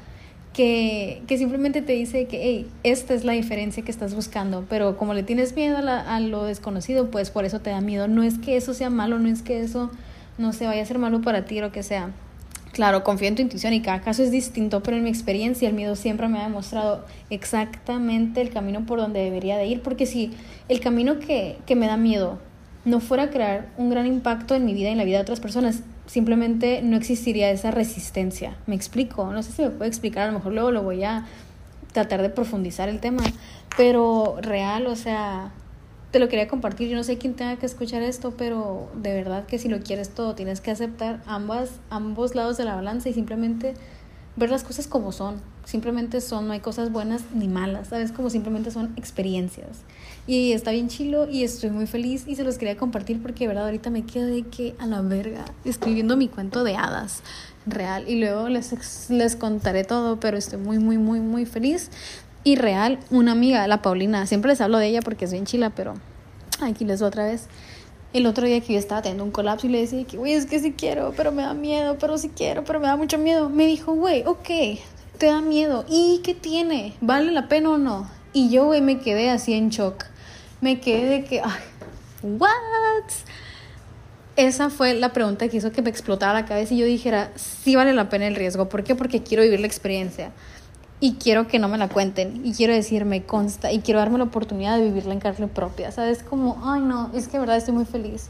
que, 0.55 1.23
que 1.27 1.37
simplemente 1.37 1.83
te 1.83 1.93
dice 1.93 2.25
que, 2.25 2.41
hey, 2.43 2.67
esta 2.83 3.13
es 3.13 3.25
la 3.25 3.35
diferencia 3.35 3.85
que 3.85 3.91
estás 3.91 4.15
buscando, 4.15 4.65
pero 4.71 4.97
como 4.97 5.13
le 5.13 5.23
tienes 5.23 5.55
miedo 5.55 5.77
a, 5.77 6.17
a, 6.17 6.19
lo 6.21 6.45
desconocido, 6.45 7.11
pues 7.11 7.29
por 7.29 7.45
eso 7.45 7.61
te 7.61 7.69
da 7.69 7.83
miedo. 7.83 8.09
No 8.09 8.23
es 8.23 8.39
que 8.39 8.57
eso 8.57 8.73
sea 8.73 8.89
malo, 8.89 9.19
no 9.19 9.29
es 9.29 9.43
que 9.43 9.61
eso 9.61 9.91
no 10.39 10.55
se 10.55 10.65
vaya 10.65 10.83
a 10.83 10.87
ser 10.87 10.97
malo 10.97 11.21
para 11.21 11.45
ti 11.45 11.61
lo 11.61 11.73
que 11.73 11.83
sea. 11.83 12.09
Claro, 12.73 13.05
confío 13.05 13.29
en 13.29 13.35
tu 13.35 13.43
intuición 13.43 13.75
y 13.75 13.83
cada 13.83 14.01
caso 14.01 14.23
es 14.23 14.31
distinto, 14.31 14.83
pero 14.83 14.97
en 14.97 15.03
mi 15.03 15.11
experiencia 15.11 15.69
el 15.69 15.75
miedo 15.75 15.95
siempre 15.95 16.27
me 16.29 16.39
ha 16.39 16.45
demostrado 16.45 17.05
exactamente 17.29 18.41
el 18.41 18.49
camino 18.49 18.87
por 18.87 18.99
donde 18.99 19.21
debería 19.21 19.59
de 19.59 19.67
ir, 19.67 19.83
porque 19.83 20.07
si 20.07 20.33
el 20.71 20.81
camino 20.81 21.19
que, 21.19 21.59
que 21.67 21.77
me 21.77 21.87
da 21.87 21.99
miedo 21.99 22.39
no 22.87 23.01
fuera 23.01 23.25
a 23.25 23.31
crear 23.31 23.69
un 23.77 23.91
gran 23.91 24.07
impacto 24.07 24.55
en 24.55 24.65
mi 24.65 24.73
vida 24.73 24.89
y 24.89 24.93
en 24.93 24.99
la 24.99 25.05
vida 25.05 25.19
de 25.19 25.23
otras 25.23 25.41
personas, 25.41 25.83
simplemente 26.11 26.83
no 26.83 26.97
existiría 26.97 27.53
esa 27.53 27.71
resistencia. 27.71 28.57
¿Me 28.67 28.75
explico? 28.75 29.33
No 29.33 29.45
sé 29.45 29.53
si 29.53 29.63
me 29.63 29.71
puede 29.71 29.89
explicar, 29.89 30.25
a 30.25 30.33
lo 30.33 30.39
mejor 30.39 30.53
luego 30.53 30.73
lo 30.73 30.83
voy 30.83 31.05
a 31.05 31.25
tratar 31.93 32.21
de 32.21 32.31
profundizar 32.31 32.89
el 32.89 32.99
tema, 32.99 33.23
pero 33.77 34.37
real, 34.41 34.89
o 34.89 34.97
sea, 34.97 35.53
te 36.11 36.19
lo 36.19 36.29
quería 36.29 36.49
compartir. 36.49 36.89
Yo 36.89 36.97
no 36.97 37.05
sé 37.05 37.17
quién 37.17 37.35
tenga 37.35 37.55
que 37.57 37.67
escuchar 37.67 38.03
esto, 38.03 38.35
pero 38.37 38.91
de 38.97 39.15
verdad 39.15 39.47
que 39.47 39.61
si 39.61 39.69
lo 39.69 39.79
quieres 39.79 40.11
todo, 40.11 40.35
tienes 40.35 40.61
que 40.61 40.73
aceptar 40.73 41.23
ambas, 41.27 41.79
ambos 41.91 42.35
lados 42.35 42.57
de 42.57 42.65
la 42.65 42.75
balanza 42.75 43.09
y 43.09 43.13
simplemente 43.13 43.75
ver 44.35 44.51
las 44.51 44.65
cosas 44.65 44.89
como 44.89 45.13
son. 45.13 45.37
Simplemente 45.65 46.21
son, 46.21 46.49
no 46.49 46.55
hay 46.55 46.61
cosas 46.61 46.91
buenas 46.91 47.23
ni 47.33 47.47
malas, 47.47 47.87
¿sabes? 47.87 48.11
Como 48.11 48.31
simplemente 48.31 48.73
son 48.73 48.95
experiencias. 48.97 49.85
Y 50.31 50.53
está 50.53 50.71
bien 50.71 50.87
chilo 50.87 51.29
y 51.29 51.43
estoy 51.43 51.71
muy 51.71 51.89
feliz 51.89 52.23
y 52.29 52.37
se 52.37 52.45
los 52.45 52.57
quería 52.57 52.77
compartir 52.77 53.21
porque 53.21 53.41
de 53.41 53.49
verdad 53.49 53.65
ahorita 53.65 53.91
me 53.91 54.07
quedo 54.07 54.27
de 54.27 54.45
que 54.45 54.77
a 54.79 54.87
la 54.87 55.01
verga 55.01 55.45
escribiendo 55.65 56.17
mi 56.17 56.29
cuento 56.29 56.63
de 56.63 56.77
hadas 56.77 57.25
real 57.67 58.09
y 58.09 58.21
luego 58.21 58.49
les, 58.49 59.11
les 59.11 59.35
contaré 59.35 59.83
todo, 59.83 60.21
pero 60.21 60.37
estoy 60.37 60.61
muy, 60.61 60.79
muy, 60.79 60.99
muy, 60.99 61.19
muy 61.19 61.47
feliz. 61.47 61.91
Y 62.45 62.55
real, 62.55 63.01
una 63.11 63.33
amiga, 63.33 63.67
la 63.67 63.83
Paulina, 63.83 64.25
siempre 64.27 64.53
les 64.53 64.61
hablo 64.61 64.79
de 64.79 64.87
ella 64.87 65.03
porque 65.03 65.25
es 65.25 65.33
bien 65.33 65.47
chila, 65.47 65.71
pero 65.71 65.95
aquí 66.61 66.85
les 66.85 67.01
doy 67.01 67.09
otra 67.09 67.25
vez. 67.25 67.49
El 68.13 68.27
otro 68.27 68.47
día 68.47 68.61
que 68.61 68.75
yo 68.75 68.79
estaba 68.79 69.03
teniendo 69.03 69.25
un 69.25 69.33
colapso 69.33 69.67
y 69.67 69.71
le 69.71 69.81
decía 69.81 70.05
que, 70.05 70.17
güey, 70.17 70.35
es 70.35 70.47
que 70.47 70.61
sí 70.61 70.75
quiero, 70.79 71.13
pero 71.17 71.33
me 71.33 71.43
da 71.43 71.55
miedo, 71.55 71.97
pero 71.99 72.19
sí 72.19 72.29
quiero, 72.29 72.63
pero 72.63 72.79
me 72.79 72.87
da 72.87 72.95
mucho 72.95 73.19
miedo. 73.19 73.49
Me 73.49 73.67
dijo, 73.67 73.95
güey, 73.95 74.23
ok, 74.25 74.79
te 75.19 75.27
da 75.27 75.41
miedo. 75.41 75.85
¿Y 75.89 76.21
qué 76.23 76.35
tiene? 76.35 76.95
¿Vale 77.01 77.33
la 77.33 77.49
pena 77.49 77.71
o 77.71 77.79
no? 77.79 78.09
Y 78.33 78.49
yo, 78.51 78.67
güey, 78.67 78.81
me 78.81 79.01
quedé 79.01 79.29
así 79.29 79.55
en 79.55 79.71
shock. 79.71 80.05
Me 80.61 80.81
quedé 80.81 81.07
de 81.07 81.25
que, 81.25 81.41
ay, 81.41 81.61
¿what? 82.23 82.51
Esa 84.37 84.71
fue 84.71 84.95
la 84.95 85.13
pregunta 85.13 85.49
que 85.49 85.57
hizo 85.57 85.73
que 85.73 85.83
me 85.83 85.91
explotara 85.91 86.33
la 86.33 86.47
cabeza 86.47 86.75
y 86.75 86.79
yo 86.79 86.87
dijera, 86.87 87.31
sí 87.37 87.77
vale 87.77 87.93
la 87.93 88.09
pena 88.09 88.27
el 88.27 88.37
riesgo. 88.37 88.69
¿Por 88.69 88.85
qué? 88.85 88.95
Porque 88.95 89.23
quiero 89.23 89.43
vivir 89.43 89.61
la 89.61 89.67
experiencia 89.67 90.33
y 91.01 91.15
quiero 91.15 91.49
que 91.49 91.59
no 91.59 91.69
me 91.69 91.79
la 91.79 91.89
cuenten 91.89 92.43
y 92.45 92.53
quiero 92.53 92.75
decir 92.75 93.07
me 93.07 93.25
consta 93.25 93.73
y 93.73 93.81
quiero 93.81 94.01
darme 94.01 94.19
la 94.19 94.25
oportunidad 94.25 94.77
de 94.77 94.85
vivirla 94.85 95.15
en 95.15 95.21
carne 95.21 95.49
propia, 95.49 95.91
¿sabes? 95.93 96.23
Como, 96.23 96.61
ay 96.65 96.83
no, 96.83 97.11
es 97.15 97.27
que 97.27 97.39
verdad 97.39 97.57
estoy 97.57 97.75
muy 97.75 97.87
feliz. 97.87 98.27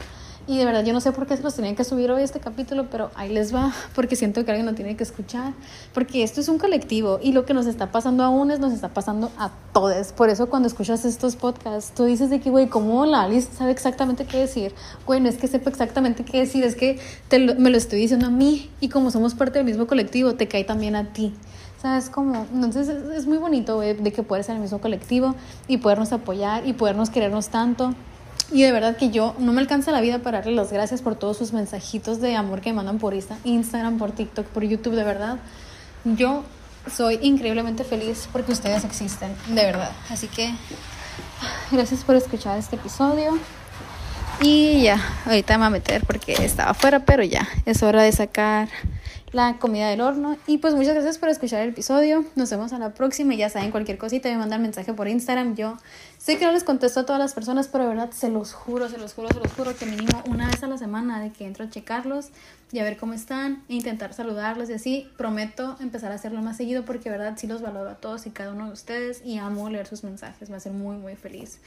Y 0.47 0.57
de 0.57 0.65
verdad 0.65 0.83
yo 0.83 0.91
no 0.91 1.01
sé 1.01 1.11
por 1.11 1.27
qué 1.27 1.37
se 1.37 1.43
los 1.43 1.55
tenían 1.55 1.75
que 1.75 1.83
subir 1.83 2.09
hoy 2.11 2.23
este 2.23 2.39
capítulo, 2.39 2.87
pero 2.89 3.11
ahí 3.15 3.29
les 3.29 3.53
va, 3.53 3.71
porque 3.95 4.15
siento 4.15 4.43
que 4.43 4.51
alguien 4.51 4.65
lo 4.65 4.73
tiene 4.73 4.97
que 4.97 5.03
escuchar, 5.03 5.53
porque 5.93 6.23
esto 6.23 6.41
es 6.41 6.47
un 6.47 6.57
colectivo 6.57 7.19
y 7.21 7.31
lo 7.31 7.45
que 7.45 7.53
nos 7.53 7.67
está 7.67 7.91
pasando 7.91 8.23
a 8.23 8.29
unos 8.29 8.59
nos 8.59 8.73
está 8.73 8.89
pasando 8.89 9.31
a 9.37 9.51
todos. 9.73 10.11
Por 10.13 10.29
eso 10.29 10.49
cuando 10.49 10.67
escuchas 10.67 11.05
estos 11.05 11.35
podcasts, 11.35 11.93
tú 11.95 12.05
dices 12.05 12.29
de 12.29 12.39
que, 12.39 12.49
güey, 12.49 12.67
¿cómo 12.67 13.05
la 13.05 13.21
Alice 13.21 13.49
sabe 13.55 13.71
exactamente 13.71 14.25
qué 14.25 14.39
decir? 14.39 14.73
Güey, 15.05 15.21
no 15.21 15.29
es 15.29 15.37
que 15.37 15.47
sepa 15.47 15.69
exactamente 15.69 16.25
qué 16.25 16.39
decir, 16.39 16.63
es 16.63 16.75
que 16.75 16.99
te 17.27 17.39
me 17.39 17.69
lo 17.69 17.77
estoy 17.77 17.99
diciendo 17.99 18.27
a 18.27 18.31
mí 18.31 18.69
y 18.79 18.89
como 18.89 19.11
somos 19.11 19.35
parte 19.35 19.59
del 19.59 19.65
mismo 19.65 19.87
colectivo, 19.87 20.33
te 20.33 20.47
cae 20.47 20.63
también 20.63 20.95
a 20.95 21.13
ti. 21.13 21.33
¿Sabes 21.81 22.09
cómo? 22.11 22.45
Entonces 22.53 22.89
es, 22.89 23.25
muy 23.25 23.37
bonito 23.37 23.79
de 23.79 24.11
que 24.11 24.21
puedes 24.21 24.45
ser 24.45 24.55
el 24.55 24.61
mismo 24.61 24.79
colectivo 24.79 25.33
y 25.67 25.77
podernos 25.77 26.11
apoyar 26.13 26.67
y 26.67 26.73
podernos 26.73 27.09
querernos 27.09 27.49
tanto. 27.49 27.95
Y 28.51 28.63
de 28.63 28.71
verdad 28.71 28.97
que 28.97 29.11
yo 29.11 29.33
no 29.39 29.53
me 29.53 29.61
alcanza 29.61 29.91
la 29.91 30.01
vida 30.01 30.19
para 30.19 30.39
darle 30.39 30.53
las 30.53 30.71
gracias 30.71 31.01
por 31.01 31.15
todos 31.15 31.37
sus 31.37 31.53
mensajitos 31.53 32.19
de 32.19 32.35
amor 32.35 32.59
que 32.61 32.71
me 32.71 32.77
mandan 32.77 32.99
por 32.99 33.13
Instagram, 33.13 33.97
por 33.97 34.11
TikTok, 34.11 34.45
por 34.47 34.63
YouTube, 34.63 34.95
de 34.95 35.03
verdad. 35.03 35.37
Yo 36.03 36.43
soy 36.93 37.19
increíblemente 37.21 37.83
feliz 37.83 38.27
porque 38.31 38.51
ustedes 38.51 38.83
existen, 38.83 39.33
de 39.47 39.63
verdad. 39.63 39.91
Así 40.09 40.27
que 40.27 40.53
gracias 41.71 42.03
por 42.03 42.15
escuchar 42.15 42.57
este 42.57 42.75
episodio. 42.75 43.37
Y 44.41 44.81
ya, 44.81 44.99
ahorita 45.25 45.53
me 45.53 45.59
voy 45.59 45.67
a 45.67 45.69
meter 45.69 46.03
porque 46.05 46.33
estaba 46.33 46.71
afuera, 46.71 47.05
pero 47.05 47.23
ya, 47.23 47.47
es 47.65 47.83
hora 47.83 48.01
de 48.01 48.11
sacar 48.11 48.67
la 49.31 49.57
comida 49.59 49.89
del 49.89 50.01
horno. 50.01 50.37
Y 50.47 50.57
pues 50.57 50.73
muchas 50.73 50.93
gracias 50.93 51.17
por 51.17 51.29
escuchar 51.29 51.61
el 51.61 51.69
episodio. 51.69 52.25
Nos 52.35 52.49
vemos 52.49 52.73
a 52.73 52.79
la 52.79 52.93
próxima. 52.93 53.33
Y 53.33 53.37
ya 53.37 53.49
saben, 53.49 53.71
cualquier 53.71 53.97
cosita 53.97 54.29
me 54.29 54.37
mandan 54.37 54.61
mensaje 54.61 54.93
por 54.93 55.07
Instagram. 55.07 55.55
Yo 55.55 55.77
sé 56.17 56.37
que 56.37 56.45
no 56.45 56.51
les 56.51 56.63
contesto 56.63 57.01
a 57.01 57.05
todas 57.05 57.19
las 57.19 57.33
personas, 57.33 57.67
pero 57.67 57.85
de 57.85 57.91
verdad 57.91 58.11
se 58.11 58.29
los 58.29 58.53
juro, 58.53 58.89
se 58.89 58.97
los 58.97 59.13
juro, 59.13 59.29
se 59.29 59.39
los 59.39 59.53
juro 59.53 59.75
que 59.75 59.85
mínimo 59.85 60.21
una 60.27 60.47
vez 60.47 60.63
a 60.63 60.67
la 60.67 60.77
semana 60.77 61.21
de 61.21 61.31
que 61.31 61.45
entro 61.45 61.65
a 61.65 61.69
checarlos 61.69 62.29
y 62.71 62.79
a 62.79 62.83
ver 62.83 62.97
cómo 62.97 63.13
están 63.13 63.63
e 63.69 63.75
intentar 63.75 64.13
saludarlos 64.13 64.69
y 64.69 64.73
así. 64.73 65.09
Prometo 65.17 65.77
empezar 65.79 66.11
a 66.11 66.15
hacerlo 66.15 66.41
más 66.41 66.57
seguido 66.57 66.83
porque 66.83 67.09
de 67.09 67.17
verdad 67.17 67.33
sí 67.37 67.47
los 67.47 67.61
valoro 67.61 67.89
a 67.89 67.95
todos 67.95 68.25
y 68.27 68.31
cada 68.31 68.51
uno 68.51 68.67
de 68.67 68.73
ustedes 68.73 69.21
y 69.25 69.37
amo 69.37 69.69
leer 69.69 69.87
sus 69.87 70.03
mensajes. 70.03 70.49
Me 70.49 70.57
hace 70.57 70.71
muy, 70.71 70.97
muy 70.97 71.15
feliz. 71.15 71.59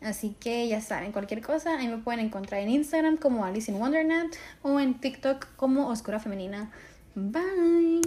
Así 0.00 0.36
que 0.38 0.68
ya 0.68 0.80
saben, 0.80 1.12
cualquier 1.12 1.42
cosa, 1.42 1.78
ahí 1.78 1.88
me 1.88 1.98
pueden 1.98 2.20
encontrar 2.20 2.60
en 2.60 2.70
Instagram 2.70 3.16
como 3.16 3.44
Alice 3.44 3.70
in 3.70 3.80
Wondernet 3.80 4.36
o 4.62 4.78
en 4.78 5.00
TikTok 5.00 5.46
como 5.56 5.88
Oscura 5.88 6.20
Femenina. 6.20 6.70
Bye. 7.14 8.00